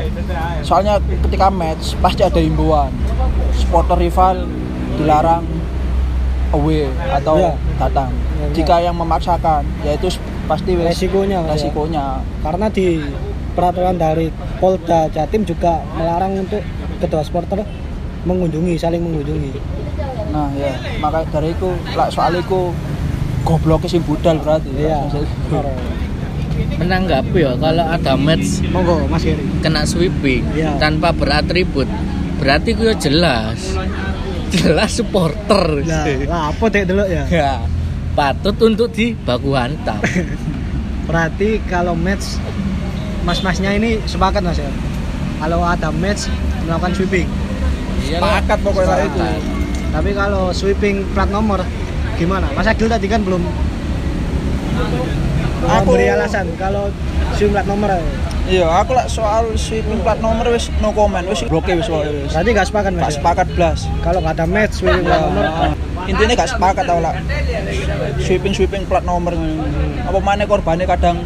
soalnya 0.61 0.95
ketika 1.21 1.51
match 1.51 1.95
pasti 1.99 2.23
ada 2.23 2.39
himbauan 2.39 2.91
supporter 3.53 3.95
rival 3.97 4.47
dilarang 4.97 5.45
away 6.53 6.87
atau 7.11 7.37
Ya. 7.37 7.53
datang 7.79 8.11
Ya, 8.11 8.19
ya. 8.41 8.53
jika 8.55 8.75
yang 8.81 8.97
memaksakan 8.97 9.63
yaitu 9.83 10.09
pasti 10.45 10.75
wis 10.75 10.87
Resikonya 10.89 11.39
ya. 11.41 11.49
resikonya 11.49 12.05
Karena 12.41 12.67
di 12.67 12.99
peraturan 13.53 13.95
dari 13.95 14.27
Polda 14.59 15.07
Jatim 15.09 15.43
juga 15.43 15.85
melarang 15.93 16.39
untuk 16.39 16.63
kedua 16.99 17.23
supporter 17.23 17.63
mengunjungi, 18.23 18.75
saling 18.77 19.01
mengunjungi. 19.01 19.53
nah 20.31 20.49
ya 20.53 20.73
maka 20.97 21.29
dari 21.29 21.53
itu 21.53 21.69
lah 21.93 22.09
soal 22.09 22.33
itu 22.35 22.73
gobloknya 23.43 23.89
sing 23.91 24.01
budal 24.01 24.39
berarti 24.39 24.73
Iya. 24.73 25.05
menanggapi 26.75 27.39
ya 27.39 27.53
kalau 27.55 27.85
ada 27.85 28.13
match 28.17 28.65
Monggo 28.67 29.05
Mas 29.07 29.23
Geri. 29.23 29.45
kena 29.61 29.85
sweeping 29.85 30.47
Iya. 30.53 30.79
tanpa 30.79 31.13
beratribut 31.13 31.85
berarti 32.39 32.73
ku 32.73 32.83
ya 32.83 32.95
jelas 32.95 33.77
jelas 34.51 34.91
supporter 34.91 35.85
Lah, 35.85 36.05
lah 36.27 36.43
apa 36.49 36.65
dek 36.67 36.85
dulu 36.87 37.05
ya? 37.05 37.25
ya 37.29 37.53
patut 38.13 38.57
untuk 38.59 38.89
dibaku 38.91 39.53
hantam 39.53 39.99
Berarti 41.09 41.59
kalau 41.67 41.93
match 41.93 42.39
mas-masnya 43.23 43.73
ini 43.73 43.99
sepakat 44.05 44.39
Mas 44.41 44.57
ya. 44.57 44.71
Kalau 45.37 45.59
ada 45.61 45.91
match 45.91 46.31
melakukan 46.63 46.95
sweeping. 46.95 47.27
sepakat 48.03 48.59
pokoknya 48.63 48.97
itu. 49.05 49.19
Tapi 49.91 50.11
kalau 50.13 50.51
sweeping 50.51 51.03
plat 51.11 51.27
nomor 51.29 51.59
gimana? 52.15 52.47
Mas 52.55 52.65
Agil 52.65 52.87
tadi 52.87 53.07
kan 53.07 53.21
belum 53.21 53.43
Aku- 55.63 55.95
beri 55.95 56.07
alasan 56.09 56.51
kalau 56.55 56.91
sweeping 57.33 57.51
plat 57.53 57.67
nomor. 57.67 57.89
ya. 57.89 58.01
iya 58.45 58.67
aku 58.67 58.91
lah 58.93 59.07
soal 59.07 59.55
sweeping 59.55 60.03
plat 60.03 60.19
nomor 60.19 60.47
wis 60.49 60.71
no 60.79 60.91
comment 60.91 61.23
wis 61.25 61.43
bloke 61.47 61.67
wis 61.67 61.87
Berarti 61.87 62.51
gak 62.53 62.67
sepakat 62.67 62.93
Mas. 62.93 63.01
gak 63.01 63.09
ya? 63.09 63.17
sepakat 63.19 63.47
blas 63.55 63.79
Kalau 64.03 64.19
nggak 64.19 64.35
ada 64.35 64.47
match 64.47 64.75
sweeping 64.79 65.03
plat 65.03 65.21
nomor, 65.21 65.45
Ah, 65.45 65.71
intinya 66.11 66.35
gak 66.35 66.51
sepakat 66.57 66.85
tau 66.85 67.01
lah 67.01 67.15
sweeping 68.23 68.55
sweeping 68.55 68.83
plat 68.89 69.05
nomor. 69.05 69.35
Apa 70.03 70.19
mana 70.19 70.45
korbannya 70.47 70.87
kadang 70.89 71.23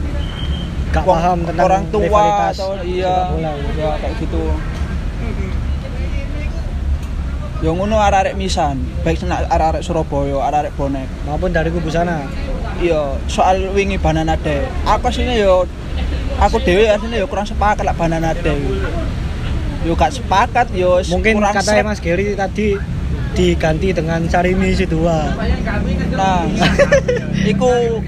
gak 0.93 1.05
paham 1.05 1.45
tentang 1.45 1.65
orang 1.67 1.85
tua 1.93 2.03
rivalitas 2.09 2.55
atau 2.57 2.73
iya. 2.83 3.17
ya 3.77 3.89
kayak 4.01 4.15
gitu. 4.23 4.43
Ya 7.65 7.71
ngono 7.73 7.97
arek-arek 7.97 8.37
misan 8.37 8.85
baik 9.01 9.17
senak 9.17 9.49
arek-arek 9.49 9.83
Surabaya 9.85 10.39
arek-arek 10.49 10.73
bonek. 10.77 11.09
Maupun 11.25 11.51
dari 11.53 11.73
kubu 11.73 11.89
sana. 11.89 12.25
iya 12.77 13.17
soal 13.25 13.73
wingi 13.73 13.97
banana 13.97 14.37
day. 14.37 14.61
Aku 14.85 15.09
sini 15.09 15.41
yo 15.41 15.65
aku 16.37 16.61
dewe 16.61 16.93
aslinya 16.93 17.25
yo 17.25 17.27
kurang 17.29 17.49
sepakat 17.49 17.85
lah 17.85 17.97
banana 17.97 18.37
day. 18.37 18.61
Yo 19.89 19.97
gak 19.97 20.13
sepakat 20.13 20.69
yo 20.77 21.01
Mungkin 21.09 21.41
kurang 21.41 21.57
katanya 21.57 21.83
srek. 21.85 21.89
Mas 21.89 22.01
Geri 22.05 22.37
tadi 22.37 22.96
diganti 23.37 23.93
dengan 23.93 24.25
Sarimi 24.27 24.73
si 24.73 24.89
dua. 24.89 25.29
nah 26.17 26.49
iku 27.53 28.01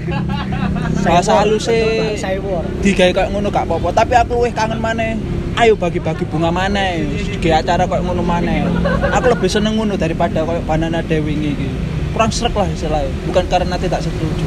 bahasa 1.05 1.45
halus 1.45 1.69
Cyber. 2.17 2.65
digawe 2.81 3.11
kayak 3.13 3.29
ngono 3.29 3.53
gak 3.53 3.69
apa-apa. 3.69 3.93
Tapi 3.93 4.13
aku 4.17 4.49
wih 4.49 4.51
kangen 4.51 4.81
maneh. 4.81 5.13
Ayo 5.53 5.77
bagi-bagi 5.77 6.25
bunga 6.25 6.49
maneh. 6.49 7.05
Di 7.37 7.49
acara 7.53 7.85
kayak 7.85 8.01
ngono 8.01 8.25
maneh. 8.25 8.65
Aku 9.13 9.29
lebih 9.29 9.47
seneng 9.47 9.77
ngono 9.77 9.93
daripada 9.93 10.41
kayak 10.41 10.65
banana 10.65 11.05
wingi 11.05 11.53
iki. 11.53 11.69
Kurang 12.17 12.33
srek 12.33 12.57
lah 12.57 12.65
istilahnya. 12.73 13.13
Bukan 13.29 13.45
karena 13.45 13.77
tidak 13.77 14.01
setuju. 14.01 14.45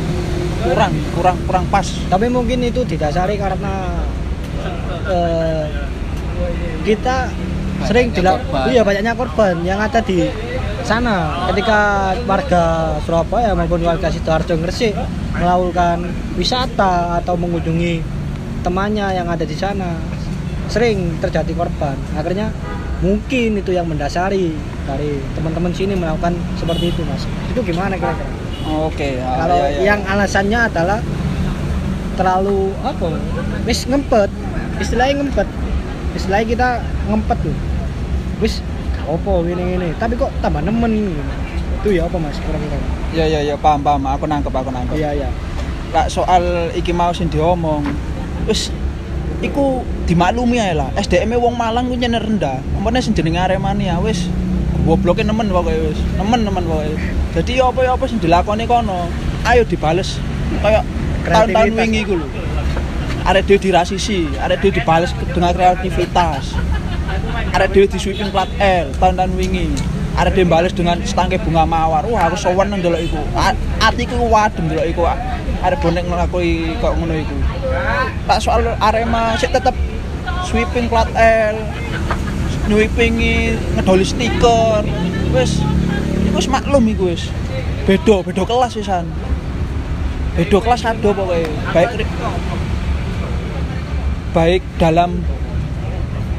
Kurang 0.67 0.93
kurang 1.15 1.39
kurang 1.47 1.65
pas. 1.71 1.87
Tapi 2.11 2.27
mungkin 2.27 2.59
itu 2.67 2.83
didasari 2.83 3.39
karena 3.39 4.03
eh, 5.07 5.65
kita 6.83 7.31
sering 7.83 8.15
Banyaknya 8.15 8.23
dilak 8.23 8.39
korban. 8.47 8.65
iya 8.71 8.83
banyaknya 8.87 9.13
korban 9.19 9.55
yang 9.67 9.79
ada 9.83 9.99
di 10.03 10.23
sana. 10.87 11.47
Ketika 11.53 12.13
warga 12.27 12.97
Surabaya 13.07 13.55
maupun 13.55 13.83
warga 13.87 14.09
Sidoarjo 14.11 14.59
Gresik 14.61 14.95
melakukan 15.37 16.11
wisata 16.37 17.23
atau 17.23 17.35
mengunjungi 17.39 18.03
temannya 18.63 19.17
yang 19.17 19.27
ada 19.27 19.43
di 19.43 19.57
sana 19.57 19.99
sering 20.71 21.19
terjadi 21.19 21.53
korban. 21.53 21.99
Akhirnya 22.15 22.49
mungkin 23.03 23.59
itu 23.59 23.75
yang 23.75 23.91
mendasari 23.91 24.55
dari 24.87 25.19
teman-teman 25.35 25.75
sini 25.75 25.99
melakukan 25.99 26.33
seperti 26.57 26.95
itu 26.95 27.03
mas. 27.05 27.27
Itu 27.51 27.61
gimana 27.67 27.99
kira-kira? 27.99 28.29
Oke. 28.87 29.19
Ya, 29.19 29.27
kalau 29.43 29.59
ya, 29.59 29.69
ya. 29.69 29.81
yang 29.93 30.01
alasannya 30.07 30.61
adalah 30.71 30.99
terlalu 32.15 32.71
apa? 32.87 33.19
Wis 33.67 33.85
ngempet. 33.91 34.31
Istilahnya 34.79 35.23
ngempet. 35.23 35.49
Istilahnya 36.15 36.47
kita 36.47 36.69
ngempet 37.11 37.39
tuh 37.43 37.57
wis 38.43 38.59
gak 39.03 39.19
apa 39.19 39.33
ini 39.51 39.65
ini 39.77 39.89
tapi 39.99 40.15
kok 40.15 40.31
tambah 40.39 40.63
nemen 40.63 41.19
itu 41.83 41.99
ya 41.99 42.07
apa 42.07 42.17
mas? 42.23 42.39
Kira-kira 42.39 42.79
ya 43.11 43.25
ya 43.27 43.41
ya 43.43 43.55
paham 43.59 43.83
paham. 43.83 44.07
Aku 44.07 44.31
nangkep 44.31 44.55
aku 44.55 44.71
nangkep. 44.71 44.95
Iya 44.95 45.11
iya. 45.19 45.29
Lah 45.91 46.07
soal 46.07 46.71
iki 46.79 46.95
mau 46.95 47.11
sing 47.11 47.27
diomong 47.27 47.83
wis 48.47 48.71
iku 49.43 49.83
dimaklumi 50.07 50.63
ae 50.63 50.79
lah. 50.79 50.95
SDM 50.95 51.43
wong 51.43 51.59
Malang 51.59 51.91
ku 51.91 51.99
nyener 51.99 52.23
rendah. 52.23 52.63
Umpamane 52.79 53.03
sing 53.03 53.19
jenenge 53.19 53.43
Aremania 53.43 53.99
wis. 53.99 54.31
Gobloke 54.87 55.27
nemen 55.27 55.51
pokoke 55.51 55.75
wis. 55.91 55.99
Nemen 56.15 56.47
nemen 56.47 56.63
pokoke. 56.63 56.95
Jadi 57.35 57.59
ya 57.59 57.67
apa 57.75 57.81
ya 57.83 57.99
apa 57.99 58.05
sing 58.07 58.23
dilakoni 58.23 58.65
kono? 58.71 59.11
Ayo 59.43 59.67
dibales. 59.67 60.23
Kayak 60.63 60.87
tahun-tahun 61.27 61.75
wingi 61.75 62.07
iku 62.07 62.15
lho. 62.23 62.27
Arek 63.23 63.47
dhewe 63.47 63.59
dirasisi 63.59 64.31
arek 64.39 64.63
dhewe 64.63 64.75
dibales 64.83 65.11
dengan 65.35 65.55
kreativitas 65.55 66.59
arek 67.53 67.69
dhewe 67.73 67.87
di 67.87 67.99
sweeping 68.01 68.33
plat 68.33 68.49
L 68.59 68.89
tahun-tahun 68.97 69.33
wingi. 69.37 69.69
Arek 70.17 70.33
dhewe 70.37 70.49
bales 70.49 70.73
dengan 70.73 70.97
setangke 71.05 71.37
bunga 71.41 71.69
mawar. 71.69 72.05
Wah 72.09 72.29
aku 72.29 72.37
sowan 72.41 72.73
ndelok 72.73 73.01
iku. 73.05 73.21
A- 73.37 73.57
atiku 73.85 74.17
wadem 74.29 74.69
ndelok 74.69 74.87
iku 74.89 75.03
arek 75.63 75.79
bonek 75.79 76.05
nglakoni 76.09 76.75
kok 76.81 76.93
ngono 76.99 77.15
iku. 77.15 77.37
Tak 78.27 78.39
soal 78.43 78.67
Arema 78.81 79.37
sik 79.39 79.53
tetep 79.55 79.77
sweeping 80.49 80.89
plat 80.91 81.09
L 81.17 81.57
sweeping 82.67 83.15
ngedoli 83.79 84.05
stiker. 84.05 84.83
Wis 85.33 85.61
iku 86.27 86.37
wis 86.41 86.49
maklum 86.49 86.85
iku 86.89 87.13
wis. 87.13 87.29
Beda 87.85 88.25
beda 88.25 88.43
kelas 88.49 88.75
wisan. 88.81 89.07
Beda 90.33 90.59
kelas 90.65 90.81
ada 90.89 91.09
pokoknya 91.13 91.53
baik 91.77 92.09
baik 94.33 94.63
dalam 94.81 95.21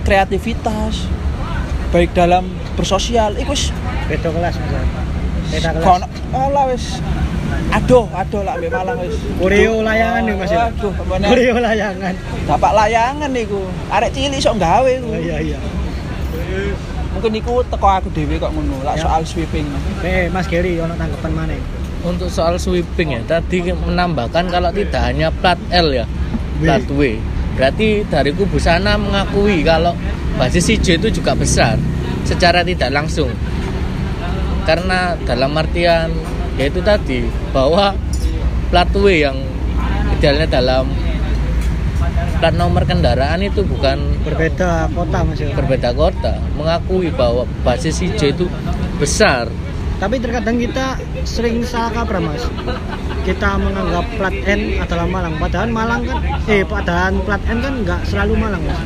kreativitas 0.03 1.07
baik 1.93 2.11
dalam 2.11 2.49
bersosial 2.75 3.37
iku 3.37 3.53
wis 3.53 3.69
beda 4.09 4.29
kelas 4.33 4.55
mas. 4.57 4.71
Beda 5.53 5.69
kelas. 5.77 5.83
Kono 5.85 6.05
alah 6.33 6.65
wis 6.73 6.97
aduh 7.69 8.05
aduh 8.11 8.41
lah 8.41 8.57
ambek 8.57 8.69
Malang 8.73 8.97
wis. 9.05 9.15
Kureo 9.37 9.85
layangan 9.85 10.21
nih 10.25 10.33
mas 10.35 10.51
ya? 10.51 10.69
aduh 10.73 10.93
Kureo 10.97 11.55
layangan. 11.61 12.13
Dapat 12.49 12.71
layangan 12.73 13.29
niku 13.29 13.61
arek 13.93 14.09
cilik 14.11 14.39
sok 14.41 14.57
gawe 14.57 14.89
iku. 14.89 15.09
Oh, 15.13 15.19
iya 15.21 15.37
iya. 15.39 15.57
Mungkin 17.13 17.29
niku 17.29 17.61
teko 17.69 17.87
aku 17.87 18.09
dhewe 18.09 18.41
kok 18.41 18.49
ngono 18.51 18.81
lah 18.81 18.97
Ya. 18.97 19.05
soal 19.05 19.21
sweeping. 19.21 19.69
Eh 20.01 20.33
mas 20.33 20.49
Geri 20.49 20.81
ono 20.81 20.97
tanggapan 20.97 21.31
mana 21.33 21.55
Untuk 22.03 22.27
soal 22.27 22.59
sweeping 22.59 23.15
ya, 23.15 23.21
tadi 23.23 23.63
menambahkan 23.71 24.51
kalau 24.51 24.75
tidak 24.75 24.99
hanya 25.07 25.31
plat 25.31 25.55
L 25.71 25.87
ya, 25.95 26.03
plat 26.59 26.83
W. 26.91 27.15
Berarti 27.53 28.01
dari 28.09 28.33
kubu 28.33 28.57
sana 28.57 28.97
mengakui 28.97 29.61
kalau 29.61 29.93
basis 30.37 30.73
hijau 30.73 30.97
itu 30.97 31.21
juga 31.21 31.37
besar 31.37 31.77
secara 32.25 32.65
tidak 32.65 32.89
langsung. 32.89 33.29
Karena 34.65 35.13
dalam 35.27 35.53
artian 35.53 36.09
yaitu 36.57 36.81
tadi 36.85 37.25
bahwa 37.53 37.93
plat 38.69 38.89
W 38.93 39.05
yang 39.09 39.37
idealnya 40.17 40.47
dalam 40.49 40.89
plat 42.39 42.53
nomor 42.55 42.83
kendaraan 42.85 43.41
itu 43.41 43.61
bukan 43.65 44.19
berbeda 44.23 44.91
kota 44.91 45.17
mas 45.23 45.39
ya 45.39 45.53
berbeda 45.55 45.89
kota, 45.95 46.39
mengakui 46.57 47.09
bahwa 47.13 47.47
basis 47.65 48.03
hijau 48.03 48.29
itu 48.29 48.45
besar 48.97 49.47
tapi 50.03 50.19
terkadang 50.19 50.59
kita 50.59 50.99
sering 51.23 51.63
salah 51.63 52.03
kaprah 52.03 52.19
mas 52.19 52.43
kita 53.23 53.55
menganggap 53.55 54.03
plat 54.19 54.35
N 54.35 54.83
adalah 54.83 55.07
Malang 55.07 55.39
padahal 55.39 55.71
Malang 55.71 56.03
kan 56.03 56.19
eh 56.51 56.67
padahal 56.67 57.23
plat 57.23 57.39
N 57.47 57.63
kan 57.63 57.73
nggak 57.87 58.01
selalu 58.11 58.35
Malang 58.35 58.67
mas 58.67 58.79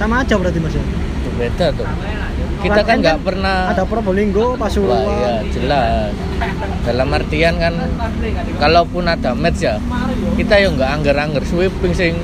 sama 0.00 0.24
aja 0.24 0.40
berarti 0.40 0.56
mas 0.56 0.72
ya 0.72 0.84
berbeda 1.28 1.66
tuh. 1.76 1.86
Kita 2.58 2.82
Plat 2.82 2.86
kan 2.90 2.96
nggak 2.98 3.20
pernah 3.22 3.70
ada 3.70 3.86
Probolinggo 3.86 4.42
Wah, 4.42 4.56
iya 4.58 4.58
Pasuruan 4.58 5.46
jelas. 5.54 6.10
Dalam 6.82 7.08
artian 7.14 7.54
kan 7.54 7.74
kalaupun 8.58 9.06
ada 9.06 9.30
match 9.38 9.62
ya, 9.62 9.78
kita 10.34 10.58
ya 10.58 10.66
nggak 10.74 10.90
angger-angger 10.98 11.44
sweeping 11.46 11.94
sing 11.94 12.18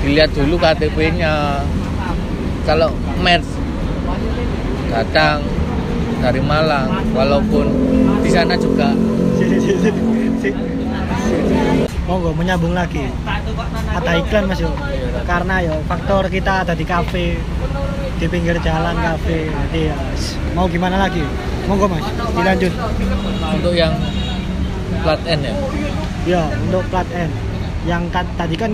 dilihat 0.00 0.32
dulu 0.32 0.56
KTP-nya. 0.56 1.60
Kalau 2.64 2.96
match 3.20 3.44
datang 4.88 5.44
dari 6.20 6.40
Malang, 6.44 6.88
walaupun 7.16 7.66
di 8.20 8.30
sana 8.30 8.54
juga. 8.54 8.92
Monggo 12.04 12.30
menyambung 12.34 12.74
lagi. 12.74 13.06
Ada 13.90 14.10
iklan 14.20 14.44
mas 14.50 14.60
yo. 14.60 14.70
Karena 15.24 15.62
yo 15.62 15.74
faktor 15.86 16.26
kita 16.26 16.66
ada 16.66 16.74
di 16.74 16.82
kafe 16.82 17.38
di 18.18 18.26
pinggir 18.26 18.58
jalan 18.60 18.98
kafe. 18.98 19.46
Jadi 19.48 19.80
ya 19.88 19.96
mau 20.52 20.66
gimana 20.66 20.98
lagi? 21.06 21.22
Monggo 21.70 21.86
mas 21.86 22.04
dilanjut. 22.34 22.72
Untuk 23.56 23.74
yang 23.74 23.94
plat 25.00 25.20
N 25.24 25.40
ya. 25.40 25.54
ya 26.26 26.42
untuk 26.66 26.82
plat 26.90 27.08
N. 27.14 27.30
Yang 27.88 28.02
ta- 28.12 28.34
tadi 28.36 28.54
kan 28.58 28.72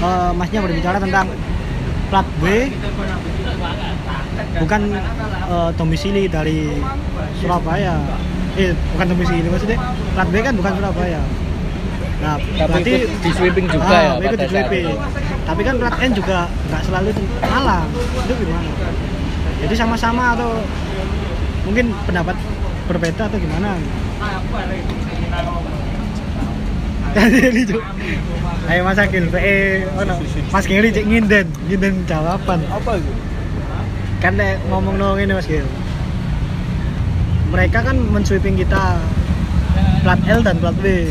eh, 0.00 0.30
masnya 0.32 0.60
berbicara 0.64 0.96
tentang 1.02 1.26
plat 2.08 2.26
B 2.40 2.70
bukan 4.58 4.80
eh, 5.46 5.70
domisili 5.74 6.24
dari 6.26 6.70
Surabaya 7.38 7.96
eh 8.54 8.72
bukan 8.92 9.06
domisili 9.10 9.46
maksudnya 9.48 9.78
plat 10.12 10.28
B 10.28 10.34
kan 10.38 10.54
bukan 10.54 10.72
Surabaya 10.76 11.20
nah 12.22 12.38
Tapi 12.38 12.54
berarti 12.70 12.92
di 13.18 13.30
sweeping 13.34 13.66
juga 13.66 13.82
Ah, 13.90 14.02
ya 14.04 14.12
ikut 14.22 14.38
di 14.38 14.48
sweeping. 14.48 14.86
tapi 15.42 15.60
kan 15.62 15.74
plat 15.74 15.96
N 15.98 16.10
juga 16.14 16.38
nggak 16.70 16.82
selalu 16.86 17.08
Malang 17.42 17.86
itu 18.22 18.32
gimana 18.38 18.70
jadi 19.62 19.74
sama-sama 19.74 20.34
atau 20.34 20.50
mungkin 21.62 21.90
pendapat 22.04 22.36
berbeda 22.86 23.26
atau 23.26 23.38
gimana 23.38 23.74
Jadi. 27.12 27.76
Ayo 28.64 28.80
Mas 28.88 28.96
Akil, 28.96 29.28
PE 29.28 29.56
ono. 30.00 30.14
Mas 30.48 30.64
Giri 30.64 30.88
cek 30.88 31.04
nginden, 31.04 31.44
nginden 31.68 31.94
jawaban. 32.08 32.56
apa 32.64 32.96
itu 32.96 33.12
Kan 34.22 34.38
nek 34.38 34.62
ngomong 34.70 35.02
nong 35.02 35.18
ini 35.18 35.34
Mas 35.34 35.50
Giri. 35.50 35.66
Mereka 37.50 37.82
kan 37.82 37.98
mensweeping 37.98 38.54
kita 38.54 39.02
plat 40.06 40.20
L 40.30 40.46
dan 40.46 40.62
plat 40.62 40.78
W. 40.78 41.10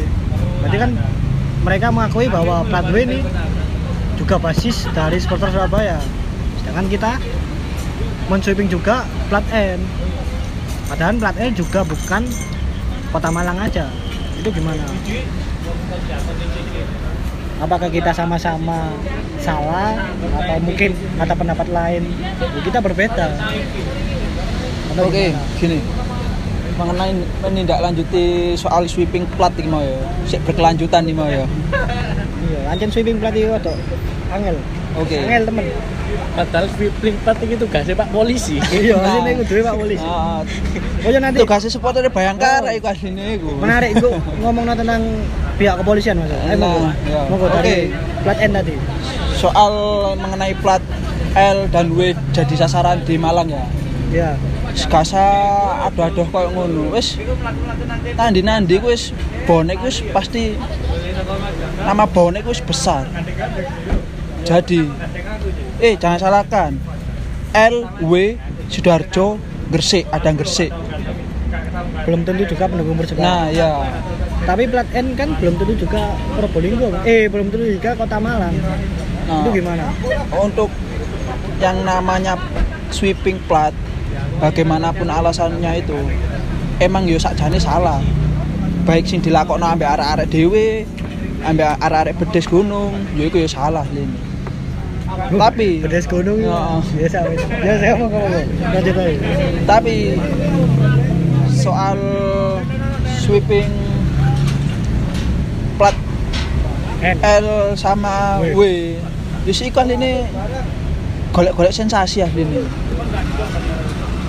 Berarti 0.63 0.77
kan 0.79 0.91
mereka 1.67 1.91
mengakui 1.91 2.31
bahwa 2.31 2.63
plat 2.71 2.87
W 2.87 2.95
ini 3.03 3.19
juga 4.15 4.39
basis 4.39 4.87
dari 4.95 5.19
supporter 5.19 5.51
Surabaya. 5.51 5.99
Sedangkan 6.63 6.87
kita 6.87 7.11
mensweeping 8.31 8.71
juga 8.71 9.03
plat 9.27 9.43
N. 9.51 9.83
Padahal 10.87 11.19
plat 11.19 11.35
L 11.35 11.51
juga 11.51 11.83
bukan 11.83 12.23
kota 13.11 13.27
Malang 13.27 13.59
aja. 13.59 13.91
Itu 14.39 14.55
gimana? 14.55 14.87
Apakah 17.61 17.93
kita 17.93 18.09
sama-sama 18.09 18.89
salah 19.37 19.93
atau 20.33 20.57
mungkin 20.65 20.97
ada 21.21 21.37
pendapat 21.37 21.69
lain? 21.69 22.09
Ya, 22.41 22.59
kita 22.65 22.81
berbeda. 22.81 23.37
Atau 24.89 25.05
Oke, 25.05 25.29
gimana? 25.29 25.45
gini. 25.61 25.79
Mengenai 26.81 27.13
menindaklanjuti 27.45 28.57
soal 28.57 28.89
sweeping 28.89 29.29
plat 29.37 29.53
iki 29.53 29.69
mau 29.69 29.77
ya. 29.85 30.01
Sik 30.25 30.41
berkelanjutan 30.49 31.05
nih 31.05 31.13
mau 31.13 31.29
ya. 31.29 31.45
Iya, 32.49 32.59
ancen 32.73 32.89
sweeping 32.89 33.21
plat 33.21 33.37
itu 33.37 33.53
ada 33.53 33.77
angel. 34.33 34.57
Oke. 34.97 35.21
Angel 35.21 35.43
temen. 35.45 35.65
Padahal 36.31 36.65
plat 37.23 37.37
itu 37.43 37.55
tugasnya 37.59 37.95
Pak 37.97 38.09
Polisi. 38.09 38.55
Iya, 38.71 38.95
asline 38.97 39.29
iku 39.35 39.43
dhewe 39.45 39.61
Pak 39.67 39.75
Polisi. 39.75 40.07
Ah, 40.07 40.39
Oh 41.01 41.09
ya 41.11 41.19
nanti 41.19 41.43
tugasnya 41.43 41.71
supporter 41.73 42.07
Bayangkara 42.07 42.71
Oh. 42.71 42.77
iku 42.77 42.87
asline 42.87 43.35
iku. 43.35 43.49
menarik 43.59 43.99
iku 43.99 44.09
ngomong 44.39 44.63
tentang 44.73 45.01
pihak 45.59 45.75
kepolisian 45.83 46.15
Mas. 46.17 46.31
Nah, 46.31 46.55
monggo. 46.55 46.87
iya. 47.03 47.21
Oke. 47.27 47.77
plat 48.23 48.37
N 48.39 48.51
tadi. 48.55 48.75
Soal 49.35 49.73
mengenai 50.15 50.53
plat 50.61 50.83
L 51.35 51.67
dan 51.67 51.91
W 51.95 52.11
jadi 52.31 52.55
sasaran 52.55 53.03
di 53.03 53.15
Malang 53.19 53.51
ya. 53.51 53.63
Ya. 54.11 54.29
Sekasa 54.71 55.23
aduh-aduh 55.87 56.27
koyo 56.31 56.51
ngono. 56.51 56.91
Wis 56.95 57.19
nandi-nandi 58.15 58.79
ku 58.79 58.91
wis 58.91 59.11
bonek 59.43 59.79
wis 59.83 59.99
pasti 60.11 60.55
nama 61.83 62.07
bonek 62.07 62.43
wis 62.47 62.59
besar. 62.63 63.07
Jadi 64.43 64.81
eh 65.81 65.93
jangan 65.97 66.19
salahkan. 66.19 66.71
L 67.51 67.75
W 68.05 68.13
Sidoarjo 68.71 69.35
Gresik 69.71 70.07
ada 70.11 70.31
Gresik. 70.31 70.71
Belum 72.07 72.23
tentu 72.23 72.43
juga 72.47 72.65
pendukung 72.71 72.95
Persebaya. 72.95 73.23
Nah, 73.23 73.45
ya. 73.51 73.71
Tapi 74.47 74.65
plat 74.71 74.87
N 74.95 75.13
kan 75.19 75.35
belum 75.37 75.59
tentu 75.59 75.85
juga 75.85 76.15
Probolinggo. 76.39 76.89
Eh, 77.03 77.27
belum 77.27 77.51
tentu 77.51 77.65
juga 77.67 77.93
Kota 77.93 78.17
Malang. 78.17 78.55
Nah, 79.27 79.45
Itu 79.45 79.49
gimana? 79.53 79.85
untuk 80.39 80.71
yang 81.61 81.85
namanya 81.85 82.33
sweeping 82.89 83.37
plat 83.45 83.71
bagaimanapun 84.41 85.05
alasannya 85.05 85.85
itu 85.85 85.99
emang 86.81 87.05
yo 87.05 87.21
sakjane 87.21 87.61
salah 87.61 88.01
baik 88.89 89.05
sing 89.05 89.21
dilakokno 89.21 89.69
ambek 89.69 89.93
arek-arek 89.93 90.27
dhewe 90.33 90.89
ambek 91.45 91.77
arek-arek 91.77 92.17
bedes 92.17 92.49
gunung 92.49 92.97
yo 93.13 93.29
iku 93.29 93.37
yo 93.45 93.45
salah 93.45 93.85
lini 93.93 94.17
tapi 95.31 95.83
Pedes 95.83 96.05
gunung. 96.07 96.39
Ya. 96.41 96.79
Biasa. 96.79 97.19
Ya 97.63 97.73
saya 97.79 97.93
mau 97.99 98.07
ngomong. 98.07 98.45
Lanjut 98.71 98.95
aja. 98.95 99.17
tapi 99.67 100.17
soal 101.51 101.97
sweeping 103.21 103.69
plat 105.77 105.95
N. 107.01 107.17
L 107.21 107.47
sama 107.77 108.41
W. 108.41 108.53
W 108.57 108.61
Yus 109.49 109.61
iku 109.65 109.81
ini 109.85 110.21
golek-golek 111.33 111.73
sensasi 111.73 112.21
asli 112.21 112.45
ini 112.45 112.61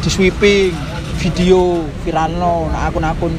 di 0.03 0.09
sweeping 0.09 0.73
video 1.21 1.85
viral 2.03 2.33
no 2.35 2.67
nah 2.73 2.89
akun-akun 2.89 3.37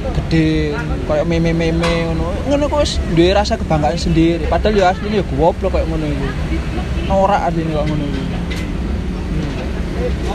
gede 0.00 0.74
kayak 1.04 1.24
meme-meme 1.28 1.92
ngono. 2.10 2.26
Ngono 2.48 2.64
kok 2.68 2.80
wis 2.84 2.96
duwe 3.12 3.30
rasa 3.36 3.54
kebanggaan 3.60 3.98
sendiri. 4.00 4.44
Padahal 4.48 4.76
ya 4.76 4.84
asline 4.92 5.20
ya 5.20 5.24
goblok 5.26 5.70
kayak 5.74 5.86
ngono 5.88 6.06
iku 6.08 6.26
norak 7.08 7.40
asline 7.50 7.70
kok 7.72 7.84
ngono 7.88 8.04
iku 8.08 8.22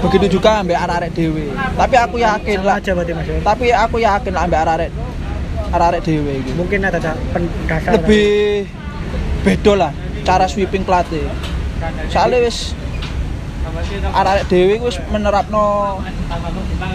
begitu 0.06 0.38
juga 0.38 0.62
ambek 0.62 0.78
arek-arek 0.78 1.12
dhewe. 1.18 1.46
Tapi 1.54 1.96
aku 1.98 2.16
yakin 2.22 2.60
lah. 2.62 2.78
Aja 2.78 2.92
berarti 2.94 3.12
Mas. 3.18 3.28
tapi 3.42 3.66
aku 3.74 3.98
yakin 3.98 4.32
lah 4.32 4.42
ambek 4.46 4.60
arek-arek 4.62 4.92
arek-arek 5.74 6.02
dhewe 6.06 6.32
iki. 6.46 6.52
Mungkin 6.54 6.80
ada 6.86 7.00
dasar. 7.02 7.18
lebih 7.98 8.70
beda 9.46 9.74
lah 9.78 9.92
cara 10.26 10.50
sweeping 10.50 10.82
pelatih 10.82 11.22
soalnya 12.10 12.42
wis 12.42 12.74
arek 14.10 14.50
dewi 14.50 14.82
wis 14.82 14.98
menerapno 15.14 16.00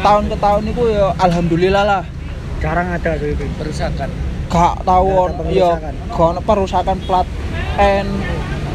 tahun 0.02 0.24
ke 0.26 0.36
tahun 0.42 0.62
itu 0.66 0.82
ya 0.90 1.14
alhamdulillah 1.22 1.84
lah 1.86 2.02
jarang 2.60 2.88
ada 2.90 3.12
sweeping. 3.16 3.50
perusakan 3.56 4.08
gak 4.46 4.74
tahu 4.82 5.08
Gak 5.08 5.24
ada 5.40 5.50
ya 5.50 5.70
perusakan. 5.74 5.94
gak 6.10 6.44
perusakan 6.44 6.98
plat 7.04 7.26
N 7.78 8.06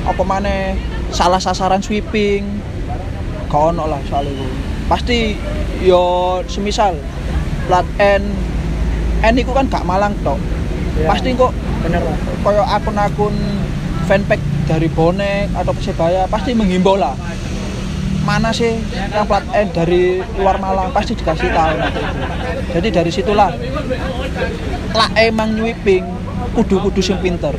apa 0.05 0.21
maneh 0.21 0.73
salah 1.09 1.37
sasaran 1.37 1.79
sweeping 1.79 2.45
gak 3.47 3.61
ono 3.71 3.85
lah 3.85 4.01
soal 4.05 4.25
itu 4.25 4.45
pasti 4.85 5.37
yo 5.81 6.03
semisal 6.45 6.97
plat 7.65 7.85
N 7.97 8.23
N 9.21 9.33
itu 9.35 9.51
kan 9.51 9.65
gak 9.67 9.85
malang 9.85 10.13
tok 10.21 10.37
Ya. 10.95 11.11
pasti 11.11 11.35
kok 11.35 11.51
bener 11.83 11.99
koyo 12.39 12.63
akun-akun 12.63 13.35
fanpage 14.07 14.39
dari 14.63 14.87
bonek 14.87 15.51
atau 15.51 15.75
persebaya 15.75 16.23
pasti 16.23 16.55
menghimbau 16.55 16.95
lah 16.95 17.11
mana 18.25 18.49
sih 18.49 18.81
yang 18.91 19.29
plat 19.29 19.45
N 19.53 19.69
dari 19.71 20.19
luar 20.41 20.57
Malang? 20.57 20.89
Pasti 20.91 21.13
dikasih 21.13 21.49
tahu 21.53 21.77
jadi 22.75 22.87
dari 22.91 23.11
situlah 23.13 23.53
lah 24.91 25.09
emang 25.15 25.55
nyweeping 25.55 26.03
kudu-kudu 26.55 27.03
sing 27.03 27.19
pinter. 27.19 27.51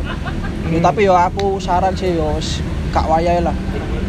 Ya, 0.67 0.79
tapi 0.83 1.07
yo 1.07 1.15
aku 1.15 1.61
saran 1.63 1.93
sih 1.95 2.17
yo 2.17 2.41
gak 2.91 3.07
wayai 3.07 3.45
lah. 3.45 3.55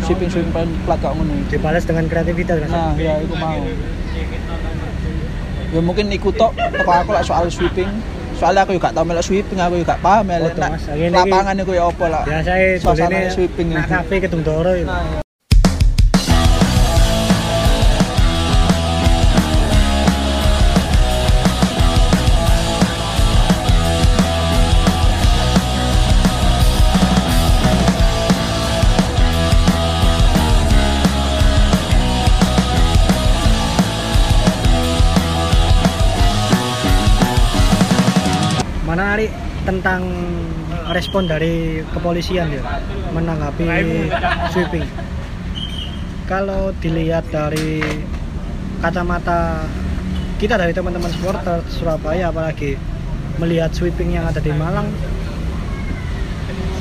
Sweeping 0.07 0.31
sweeping 0.31 0.53
plat 0.87 0.99
gak 1.03 1.13
ngono. 1.13 1.35
Dibalas 1.51 1.83
dengan 1.83 2.07
kreativitas 2.07 2.63
Mas. 2.63 2.71
nah 2.71 2.95
ya 2.95 3.19
itu 3.19 3.35
mau. 3.35 3.59
Ya 5.67 5.79
mungkin 5.83 6.07
ikut 6.11 6.33
tok 6.39 6.55
aku 6.55 7.11
lah 7.11 7.23
soal 7.23 7.51
sweeping. 7.51 7.91
Soalnya 8.37 8.63
aku 8.63 8.77
juga 8.77 8.93
tau 8.93 9.01
melok 9.01 9.25
sweeping 9.25 9.57
aku 9.57 9.81
juga 9.81 9.97
paham 9.97 10.29
ya 10.29 10.37
Oh, 10.37 11.09
lapangan 11.09 11.57
itu 11.57 11.73
ya 11.73 11.89
apa 11.89 12.05
lah 12.05 12.21
biasa 12.21 12.53
Suasana 12.77 13.09
doline 13.09 13.33
sweeping 13.33 13.67
nak 13.73 13.89
kafe 13.89 14.21
Kedung 14.21 14.45
Doro 14.45 14.77
tentang 39.67 40.07
respon 40.95 41.27
dari 41.27 41.83
kepolisian 41.91 42.47
ya 42.47 42.63
menanggapi 43.11 43.67
sweeping. 44.55 44.87
Kalau 46.23 46.71
dilihat 46.79 47.27
dari 47.27 47.83
kacamata 48.79 49.67
kita 50.39 50.55
dari 50.55 50.71
teman-teman 50.71 51.11
supporter 51.11 51.59
Surabaya 51.67 52.31
apalagi 52.31 52.79
melihat 53.43 53.75
sweeping 53.75 54.15
yang 54.15 54.23
ada 54.31 54.39
di 54.39 54.55
Malang 54.55 54.87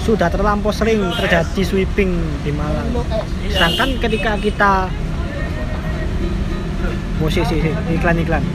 sudah 0.07 0.31
terlampau 0.31 0.71
sering 0.71 1.03
terjadi 1.19 1.63
sweeping 1.67 2.15
di 2.47 2.55
Malang. 2.55 2.87
Sedangkan 3.51 3.99
ketika 3.99 4.39
kita 4.39 4.73
musisi 7.19 7.59
iklan-iklan 7.91 8.47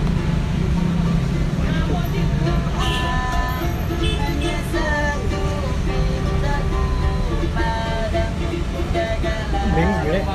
pakai 10.11 10.27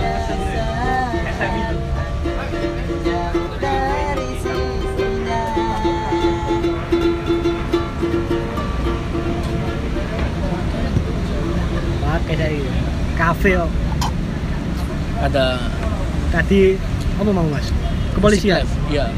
dari 12.40 12.64
kafe 13.20 13.60
oh. 13.60 13.68
ada 15.20 15.60
tadi 16.32 16.80
apa 17.20 17.30
mau 17.30 17.44
mas? 17.52 17.68
Kepolisian? 18.16 18.64
Ya. 18.88 19.12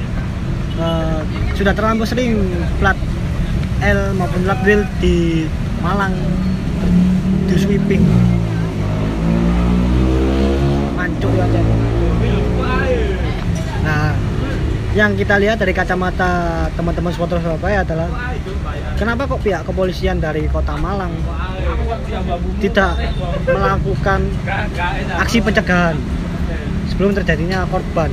Eh, 0.78 1.20
sudah 1.54 1.70
terlampau 1.70 2.02
sering 2.02 2.34
plat 2.82 2.98
L 3.82 4.14
maupun 4.18 4.42
plat 4.42 4.58
wheel 4.66 4.82
di 4.98 5.46
Malang 5.82 6.14
di 7.46 7.54
sweeping 7.54 8.02
nah 13.84 14.10
yang 14.98 15.14
kita 15.14 15.38
lihat 15.38 15.62
dari 15.62 15.70
kacamata 15.70 16.66
teman-teman 16.74 17.14
supporter 17.14 17.38
Surabaya 17.38 17.86
adalah 17.86 18.10
kenapa 18.98 19.30
kok 19.30 19.46
pihak 19.46 19.62
kepolisian 19.62 20.18
dari 20.18 20.50
kota 20.50 20.74
Malang 20.74 21.14
tidak 22.58 22.98
melakukan 23.46 24.26
aksi 25.22 25.38
pencegahan 25.38 25.94
sebelum 26.90 27.14
terjadinya 27.14 27.62
korban? 27.70 28.10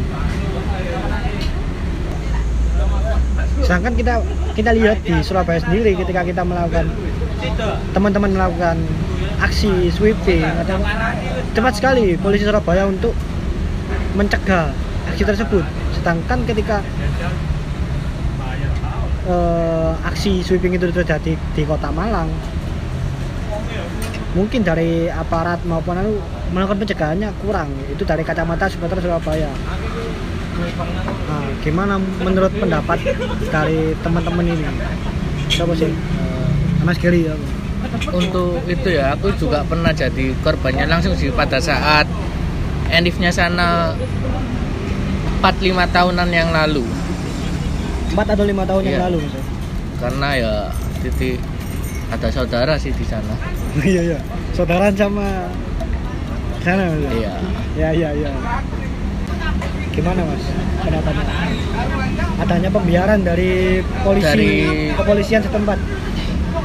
Sedangkan 3.65 3.97
kita 3.97 4.13
kita 4.53 4.71
lihat 4.77 5.01
di 5.01 5.15
Surabaya 5.25 5.57
sendiri 5.57 5.97
ketika 5.97 6.21
kita 6.21 6.45
melakukan 6.45 6.91
teman-teman 7.97 8.29
melakukan 8.35 8.77
aksi 9.41 9.91
sweeping 9.91 10.43
atau 10.43 10.79
cepat 11.51 11.73
sekali 11.75 12.15
polisi 12.15 12.47
Surabaya 12.47 12.87
untuk 12.87 13.11
mencegah 14.15 14.71
aksi 15.11 15.23
tersebut. 15.23 15.63
Sedangkan 15.95 16.43
ketika 16.47 16.79
eh, 19.27 19.91
aksi 20.07 20.43
sweeping 20.45 20.77
itu 20.79 20.91
terjadi 20.91 21.33
di 21.35 21.63
kota 21.67 21.91
Malang 21.91 22.29
mungkin 24.35 24.67
dari 24.67 25.07
aparat 25.07 25.63
maupun 25.63 25.95
anu 25.95 26.19
melakukan 26.51 26.83
pencegahannya 26.83 27.31
kurang. 27.39 27.71
Itu 27.87 28.03
dari 28.03 28.21
kacamata 28.27 28.67
supporter 28.67 28.99
Surabaya. 28.99 29.47
Nah, 31.27 31.43
gimana 31.63 31.99
menurut 31.99 32.51
pendapat 32.55 32.99
dari 33.47 33.95
teman-teman 34.03 34.45
ini? 34.47 34.67
Siapa 35.47 35.71
sih? 35.75 35.91
Mas 36.83 36.99
Giri 36.99 37.25
ya 37.25 37.35
untuk 38.11 38.61
itu 38.65 38.89
ya 38.89 39.13
aku 39.13 39.29
juga 39.35 39.61
pernah 39.61 39.89
jadi 39.89 40.33
korbannya 40.39 40.85
langsung 40.85 41.13
sih 41.13 41.29
pada 41.29 41.57
saat 41.57 42.05
Enifnya 42.85 43.29
sana 43.29 43.97
4-5 45.41 45.49
tahunan 45.89 46.29
yang 46.29 46.49
lalu. 46.49 46.85
4 48.13 48.23
atau 48.29 48.45
lima 48.45 48.63
tahun 48.63 48.81
yang 48.85 48.97
Iya. 48.97 49.05
lalu 49.09 49.17
Mas 49.21 49.35
karena 49.95 50.29
ya 50.35 50.53
titik 51.01 51.41
ada 52.07 52.27
saudara 52.29 52.73
sih 52.77 52.91
di 52.91 53.03
sana. 53.03 53.33
Iya 53.81 54.01
iya. 54.13 54.19
Saudaraan 54.53 54.93
sama 54.95 55.49
sana 56.61 56.93
iya. 57.11 57.33
Ya 57.75 57.89
iya 57.91 58.09
iya. 58.13 58.31
Gimana 59.91 60.21
mas? 60.23 60.43
Pendapatnya 60.79 61.25
adanya 62.37 62.69
pembiaran 62.69 63.19
dari 63.19 63.81
polisi 64.03 64.27
Dari- 64.29 64.93
kepolisian 64.93 65.41
setempat 65.41 65.79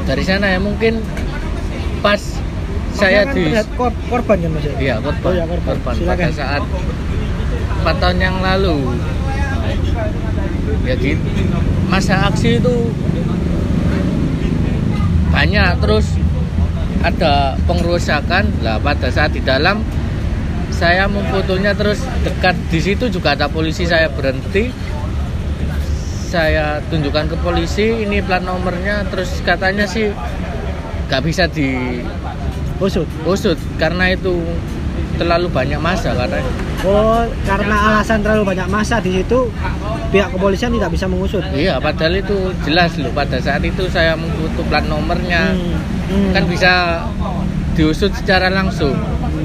dari 0.03 0.23
sana 0.23 0.47
ya 0.49 0.59
mungkin 0.59 1.01
pas 2.01 2.21
saya 2.91 3.25
Kan 3.25 3.35
di 3.37 3.45
kor- 3.75 3.97
korban 4.09 4.37
kan 4.39 4.51
mas 4.51 4.65
ya? 4.65 4.75
Iya 4.77 4.95
korban 4.99 5.25
Oh, 5.25 5.33
iya, 5.33 5.45
korban. 5.47 5.75
korban. 5.79 5.95
Silakan. 5.95 6.19
pada 6.19 6.31
saat 6.33 6.63
4 7.81 7.97
tahun 7.97 8.19
yang 8.19 8.37
lalu. 8.41 8.77
Ya 10.85 10.95
gitu 10.97 11.21
masa 11.87 12.31
aksi 12.31 12.57
itu 12.57 12.75
banyak 15.31 15.71
terus 15.81 16.07
ada 17.01 17.57
pengerusakan. 17.65 18.45
Lah 18.61 18.77
pada 18.79 19.09
saat 19.09 19.33
di 19.33 19.41
dalam 19.41 19.81
saya 20.71 21.05
memfotonya 21.07 21.73
terus 21.73 22.01
dekat 22.23 22.57
di 22.69 22.81
situ 22.81 23.09
juga 23.09 23.33
ada 23.35 23.47
polisi 23.47 23.85
saya 23.85 24.09
berhenti 24.09 24.73
saya 26.31 26.79
tunjukkan 26.87 27.35
ke 27.35 27.37
polisi 27.43 28.07
ini 28.07 28.23
plat 28.23 28.39
nomornya 28.47 29.03
terus 29.11 29.43
katanya 29.43 29.83
sih 29.83 30.15
nggak 31.11 31.23
bisa 31.27 31.51
di 31.51 31.99
usut? 32.79 33.11
usut 33.27 33.59
karena 33.83 34.15
itu 34.15 34.39
terlalu 35.19 35.51
banyak 35.51 35.83
masa 35.83 36.15
katanya. 36.15 36.49
Oh 36.81 37.27
karena 37.45 37.77
alasan 37.93 38.23
terlalu 38.25 38.55
banyak 38.55 38.69
masa 38.71 39.03
di 39.03 39.21
situ 39.21 39.51
pihak 40.15 40.31
kepolisian 40.33 40.71
tidak 40.71 40.95
bisa 40.95 41.11
mengusut? 41.11 41.43
Iya 41.51 41.83
padahal 41.83 42.23
itu 42.23 42.55
jelas 42.63 42.95
loh 42.97 43.11
pada 43.11 43.43
saat 43.43 43.67
itu 43.67 43.91
saya 43.91 44.15
memfoto 44.15 44.63
plat 44.71 44.87
nomornya. 44.87 45.53
Hmm, 45.53 45.77
hmm. 46.15 46.31
kan 46.33 46.45
bisa 46.47 46.73
diusut 47.75 48.15
secara 48.15 48.49
langsung. 48.49 48.95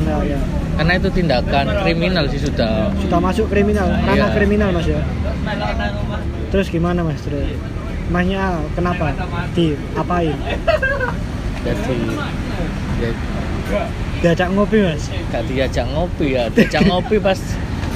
Nah, 0.06 0.22
ya. 0.22 0.38
karena 0.78 1.02
itu 1.02 1.10
tindakan 1.10 1.66
kriminal 1.82 2.30
sih 2.30 2.40
sudah. 2.46 2.94
Sudah 3.02 3.20
masuk 3.20 3.50
kriminal 3.50 3.90
ranah 3.90 4.30
Iya. 4.30 4.36
kriminal 4.38 4.70
mas 4.70 4.86
ya 4.86 5.02
terus 6.56 6.72
gimana 6.72 7.04
mas? 7.04 7.20
Terus 7.20 7.52
masnya 8.08 8.64
kenapa? 8.80 9.12
Di 9.52 9.76
apain 9.92 10.32
jadi 11.68 11.98
ya, 13.04 13.12
diajak 14.24 14.50
ngopi 14.56 14.78
mas? 14.88 15.12
gak 15.36 15.44
diajak 15.52 15.86
ngopi 15.92 16.40
ya. 16.40 16.48
Diajak 16.48 16.86
ngopi 16.90 17.20
pas 17.20 17.36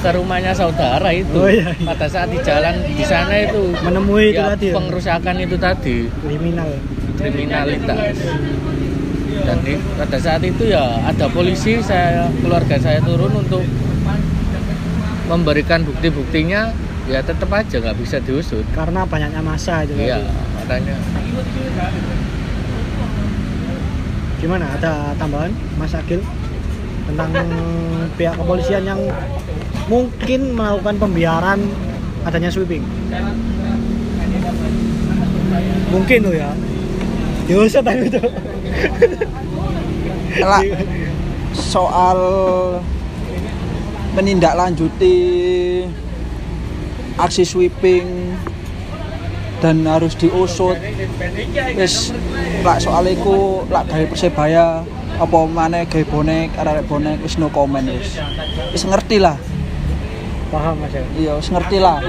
ke 0.00 0.10
rumahnya 0.12 0.52
saudara 0.52 1.08
itu. 1.08 1.40
Oh, 1.40 1.48
iya, 1.48 1.72
iya. 1.72 1.86
pada 1.88 2.04
saat 2.04 2.28
di 2.28 2.36
jalan 2.44 2.84
di 2.84 3.04
sana 3.06 3.32
itu. 3.48 3.72
Menemui 3.80 4.36
itu 4.36 4.42
ya, 4.44 4.52
tadi 4.52 4.66
ya? 4.68 4.74
pengerusakan 4.76 5.34
itu 5.40 5.56
tadi. 5.56 5.96
Kriminal. 6.20 6.68
Kriminalitas. 7.16 8.16
Dan 9.40 9.56
di- 9.64 9.80
pada 9.96 10.18
saat 10.20 10.42
itu 10.44 10.68
ya 10.68 11.00
ada 11.00 11.32
polisi 11.32 11.80
saya 11.80 12.28
keluarga 12.44 12.76
saya 12.76 13.00
turun 13.00 13.32
untuk 13.40 13.64
memberikan 15.30 15.86
bukti-buktinya 15.86 16.74
ya 17.10 17.18
tetap 17.26 17.50
aja 17.50 17.76
nggak 17.82 17.98
bisa 17.98 18.22
diusut. 18.22 18.62
Karena 18.70 19.02
banyaknya 19.02 19.42
masa 19.42 19.82
itu 19.82 19.98
iya 19.98 20.22
makanya. 20.54 20.94
Gimana? 24.38 24.66
Ada 24.78 25.18
tambahan 25.18 25.52
Mas 25.76 25.92
Agil? 25.92 26.22
Tentang 27.10 27.34
pihak 28.14 28.38
kepolisian 28.38 28.86
yang 28.86 29.00
mungkin 29.90 30.54
melakukan 30.54 30.96
pembiaran 31.02 31.58
adanya 32.22 32.48
sweeping? 32.48 32.86
Mungkin 35.90 36.18
tuh 36.22 36.34
ya. 36.38 36.54
Diusut 37.50 37.82
tapi 37.82 38.06
itu. 38.06 38.22
Lah, 40.38 40.62
soal 41.50 42.18
menindaklanjuti 44.14 45.16
aksi 47.20 47.44
sweeping 47.44 48.32
dan 49.60 49.84
harus 49.84 50.16
diusut. 50.16 50.80
Wis 51.76 52.16
lak 52.64 52.80
soal 52.80 53.04
iku 53.12 53.68
lak 53.68 53.92
gawe 53.92 54.04
persebaya 54.08 54.80
apa 55.20 55.38
maneh 55.44 55.84
gawe 55.84 56.04
bonek 56.08 56.56
arek 56.56 56.88
bonek 56.88 57.20
wis 57.20 57.36
no 57.36 57.52
comment 57.52 57.84
wis. 57.84 58.16
Wis 58.72 58.88
ngerti 58.88 59.20
lah. 59.20 59.36
Paham 60.50 60.82
mas 60.82 60.96
ya 60.96 61.04
iya 61.20 61.32
wis 61.36 61.52
ngerti 61.52 61.76
lah. 61.76 62.00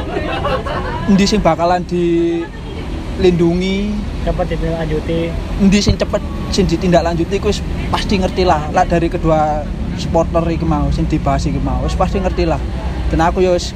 Endi 1.11 1.27
sing 1.27 1.43
bakalan 1.43 1.83
dilindungi? 1.83 3.91
Dapat 4.21 4.55
ditindaklanjuti 4.55 5.19
endi 5.59 5.79
sing 5.83 5.99
cepet 5.99 6.23
sing 6.55 6.71
ditindaklanjuti 6.71 7.35
wis 7.43 7.59
pasti 7.91 8.15
ngerti 8.15 8.47
lah. 8.47 8.71
Lah 8.71 8.87
dari 8.87 9.11
kedua 9.11 9.67
supporter 9.99 10.47
iki 10.47 10.63
mau 10.63 10.87
sing 10.95 11.03
dibahas 11.03 11.43
iki 11.43 11.59
mau 11.59 11.83
wis 11.83 11.99
pasti 11.99 12.23
ngerti 12.23 12.47
lah. 12.47 12.63
Dan 13.11 13.27
aku 13.27 13.43
ya 13.43 13.51
wis 13.51 13.75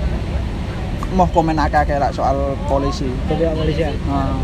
mau 1.15 1.25
komen 1.25 1.55
akeh-akeh 1.57 1.95
lah 1.95 2.11
soal 2.11 2.35
polisi. 2.65 3.07
Ke 3.25 3.33
pihak 3.33 3.55
kepolisian? 3.55 3.93
Nah, 4.05 4.35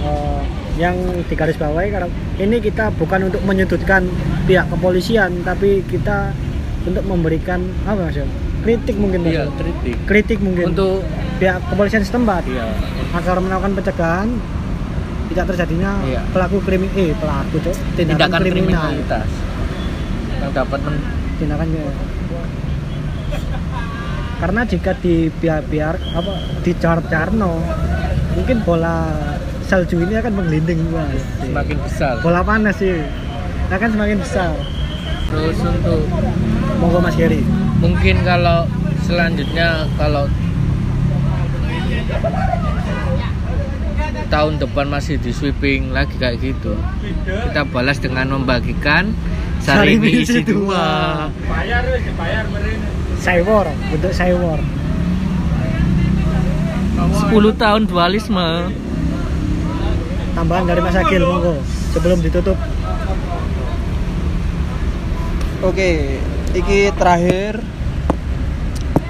Eh, 0.00 0.42
yang 0.80 0.96
digarisbawahi 1.28 1.92
karena 1.92 2.08
ini 2.40 2.56
kita 2.56 2.88
bukan 2.96 3.28
untuk 3.28 3.44
menyudutkan 3.44 4.08
pihak 4.48 4.64
kepolisian 4.72 5.44
tapi 5.44 5.84
kita 5.84 6.32
untuk 6.82 7.04
memberikan 7.04 7.60
apa 7.84 8.08
mas? 8.08 8.16
Ya 8.16 8.24
kritik 8.60 8.96
mungkin 8.96 9.20
iya 9.24 9.44
ya? 9.44 9.52
kritik. 9.52 9.96
Kritik 10.08 10.38
mungkin 10.40 10.72
untuk 10.72 11.04
pihak 11.36 11.60
kepolisian 11.68 12.00
setempat 12.00 12.48
iya. 12.48 12.64
agar 13.12 13.44
melakukan 13.44 13.76
pencegahan 13.76 14.28
tidak 15.28 15.44
terjadinya 15.52 16.00
Iya. 16.00 16.20
pelaku 16.32 16.64
kriminal 16.64 16.96
eh 16.96 17.12
pelaku 17.12 17.56
cok 17.60 17.76
tindakan, 17.94 18.16
tindakan 18.16 18.40
kriminal. 18.40 18.80
kriminalitas. 18.88 19.28
Yang 20.40 20.52
dapat 20.56 20.78
men- 20.80 21.06
tindakan 21.36 21.68
karena 24.40 24.64
jika 24.64 24.96
dibiar-biar 24.96 25.94
apa 26.16 26.32
dicar-carno 26.64 27.60
mungkin 28.32 28.64
bola 28.64 29.12
salju 29.68 30.00
ini 30.00 30.16
akan 30.16 30.32
menggelinding 30.34 30.80
mas 30.90 31.20
semakin 31.44 31.78
besar. 31.84 32.14
Bola 32.24 32.40
panas 32.42 32.74
sih. 32.80 32.98
Akan 33.70 33.94
semakin 33.94 34.18
besar. 34.18 34.50
Terus 35.30 35.58
untuk 35.62 36.02
monggo 36.80 36.98
mas 37.04 37.14
Geri 37.14 37.44
mungkin 37.80 38.24
kalau 38.24 38.64
selanjutnya 39.04 39.84
kalau 40.00 40.24
tahun 44.30 44.62
depan 44.62 44.86
masih 44.88 45.16
di 45.18 45.34
sweeping 45.34 45.90
lagi 45.90 46.14
kayak 46.16 46.38
gitu 46.40 46.76
kita 47.26 47.66
balas 47.68 47.98
dengan 47.98 48.30
membagikan 48.30 49.12
sarimi 49.60 50.22
isi 50.22 50.40
dua 50.46 51.28
Cywar 53.20 53.68
bentuk 53.92 54.12
Cywar 54.16 54.60
10 57.30 57.56
tahun 57.56 57.82
dualisme. 57.86 58.48
Tambahan 60.34 60.64
dari 60.66 60.80
Mas 60.82 60.96
Agil 60.98 61.22
monggo 61.22 61.58
sebelum 61.94 62.18
ditutup. 62.22 62.58
Oke 65.60 66.18
iki 66.56 66.90
terakhir. 66.96 67.60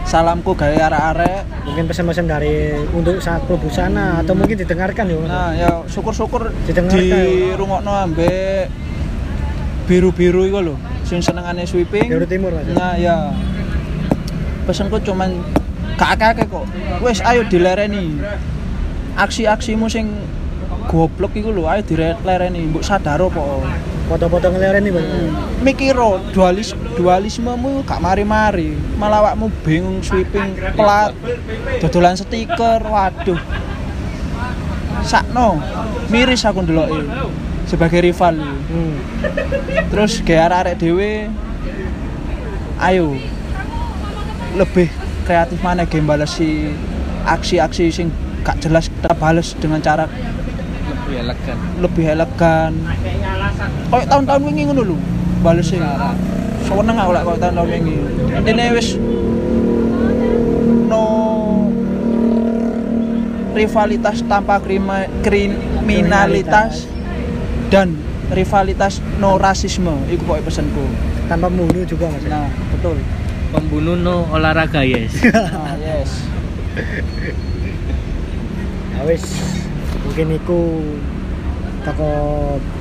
Salamku 0.05 0.59
gawe 0.59 0.75
arek-arek. 0.75 1.43
Mungkin 1.71 1.85
pesan-pesan 1.87 2.27
dari 2.27 2.75
untuk 2.91 3.23
saat 3.23 3.47
sana 3.71 4.19
atau 4.19 4.35
mungkin 4.35 4.59
didengarkan 4.59 5.07
ya 5.07 5.19
nah 5.23 5.55
ya 5.55 5.71
syukur-syukur 5.87 6.51
Didengarkan, 6.67 6.99
di 6.99 7.55
rungokno 7.55 7.95
ambek 7.95 8.67
biru-biru 9.87 10.51
iku 10.51 10.59
lho 10.67 10.75
sing 11.07 11.23
senengane 11.23 11.63
sweeping. 11.63 12.11
Biru 12.11 12.27
Timur 12.27 12.51
Mas. 12.55 12.67
Nah 12.75 12.99
ya 12.99 13.31
pesanku 14.71 15.03
cuman 15.03 15.43
akeh 15.99 16.47
kok. 16.47 16.65
Wes 17.03 17.19
ayo 17.27 17.43
dilereni. 17.51 18.23
Aksi-aksimu 19.19 19.91
sing 19.91 20.07
goblok 20.87 21.35
iku 21.35 21.51
lho 21.51 21.67
ayo 21.67 21.83
dilereni. 21.83 22.71
Mbok 22.71 22.87
sadar 22.87 23.19
apa? 23.19 23.43
foto-foto 24.11 24.51
ngeleren 24.51 24.83
nih 24.83 24.91
bang 24.91 25.07
Mikiro 25.63 26.19
dualis 26.35 26.75
dualismemu 26.99 27.87
gak 27.87 28.03
mari-mari. 28.03 28.75
Malah 28.99 29.27
awakmu 29.27 29.51
bingung 29.67 30.03
sweeping 30.03 30.55
plat. 30.79 31.15
Dodolan 31.83 32.15
stiker. 32.15 32.81
Waduh. 32.87 33.39
Sakno. 35.05 35.63
Miris 36.11 36.47
aku 36.47 36.63
ndeloki. 36.63 37.07
Sebagai 37.71 38.03
rival. 38.03 38.35
hmm. 38.35 38.95
terus 39.95 40.19
kayak 40.27 40.51
arek 40.51 40.75
dhewe 40.83 41.31
ayo 42.83 43.15
lebih 44.59 44.91
kreatif 45.27 45.59
mana 45.63 45.87
game 45.87 46.07
balas 46.07 46.35
si 46.35 46.75
aksi-aksi 47.27 47.85
sing 47.93 48.09
gak 48.43 48.59
jelas 48.65 48.89
kita 48.89 49.13
balas 49.15 49.55
dengan 49.61 49.79
cara 49.85 50.09
lebih 51.11 51.15
elegan. 51.27 51.57
lebih 51.83 52.05
elegan. 52.07 52.73
Kayak 53.91 54.07
tahun-tahun 54.11 54.43
wingi 54.47 54.63
ngono 54.71 54.83
lho 54.95 54.97
balas 55.43 55.67
sih 55.67 55.79
seneng 56.71 56.97
aku 56.97 57.11
lek 57.15 57.23
kayak 57.27 57.41
tahun-tahun 57.43 57.69
wingi. 57.69 57.97
Intine 58.39 58.65
wis 58.75 58.89
no 60.87 61.05
rivalitas 63.51 64.23
tanpa 64.31 64.63
krima, 64.63 65.11
kriminalitas 65.27 66.87
dan 67.75 67.99
rivalitas 68.31 69.03
no 69.19 69.35
rasisme. 69.39 69.99
Itu 70.07 70.23
pokoknya 70.27 70.47
pesanku. 70.47 70.85
Tanpa 71.27 71.47
membunuh 71.51 71.87
juga 71.87 72.11
mas. 72.11 72.23
Nah 72.27 72.47
betul 72.75 72.99
pembunuh 73.51 73.99
no 73.99 74.31
olahraga 74.31 74.87
yes. 74.87 75.19
Nah, 75.27 75.75
yes. 75.83 76.11
Ya 78.95 79.01
wis. 79.05 79.25
Mungkin 80.07 80.39
iku 80.39 80.61
toko 81.83 82.11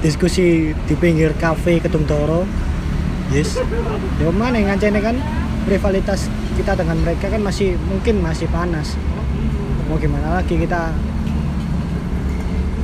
diskusi 0.06 0.72
di 0.74 0.96
pinggir 0.96 1.34
kafe 1.36 1.82
Kedung 1.82 2.06
Toro. 2.06 2.46
Yes. 3.34 3.58
Ya 4.22 4.30
mana 4.30 4.62
ngancene 4.62 5.02
kan 5.02 5.18
rivalitas 5.66 6.30
kita 6.58 6.78
dengan 6.78 6.98
mereka 7.02 7.30
kan 7.30 7.42
masih 7.42 7.76
mungkin 7.90 8.22
masih 8.22 8.46
panas. 8.54 8.94
Mau 9.90 9.98
gimana 9.98 10.42
lagi 10.42 10.54
kita 10.54 10.94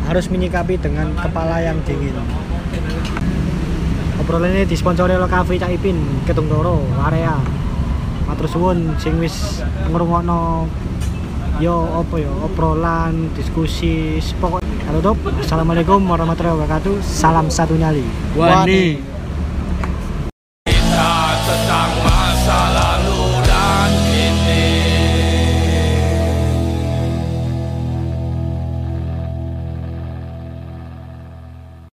harus 0.05 0.25
menyikapi 0.29 0.77
dengan 0.81 1.13
kepala 1.17 1.61
yang 1.61 1.77
dingin. 1.85 2.13
Obrolan 4.21 4.57
ini 4.57 4.65
disponsori 4.65 5.13
oleh 5.13 5.29
Cafe 5.29 5.59
Cak 5.59 5.69
Ipin 5.69 5.97
Kedung 6.25 6.49
Toro 6.49 6.81
area 7.03 7.64
matur 8.25 8.47
suwun 8.49 8.97
sing 8.97 9.21
wis 9.21 9.61
ngrungokno 9.89 10.65
yo 11.61 11.87
apa 12.01 12.15
yo 12.19 12.31
obrolan 12.43 13.31
diskusi 13.37 14.19
pokok 14.41 14.65
halo 14.89 14.99
top 14.99 15.17
assalamualaikum 15.39 16.03
warahmatullahi 16.03 16.57
wabarakatuh. 16.59 16.99
Salam 17.01 17.47
satu 17.47 17.73
nyali. 17.79 18.03
Wani 18.35 19.14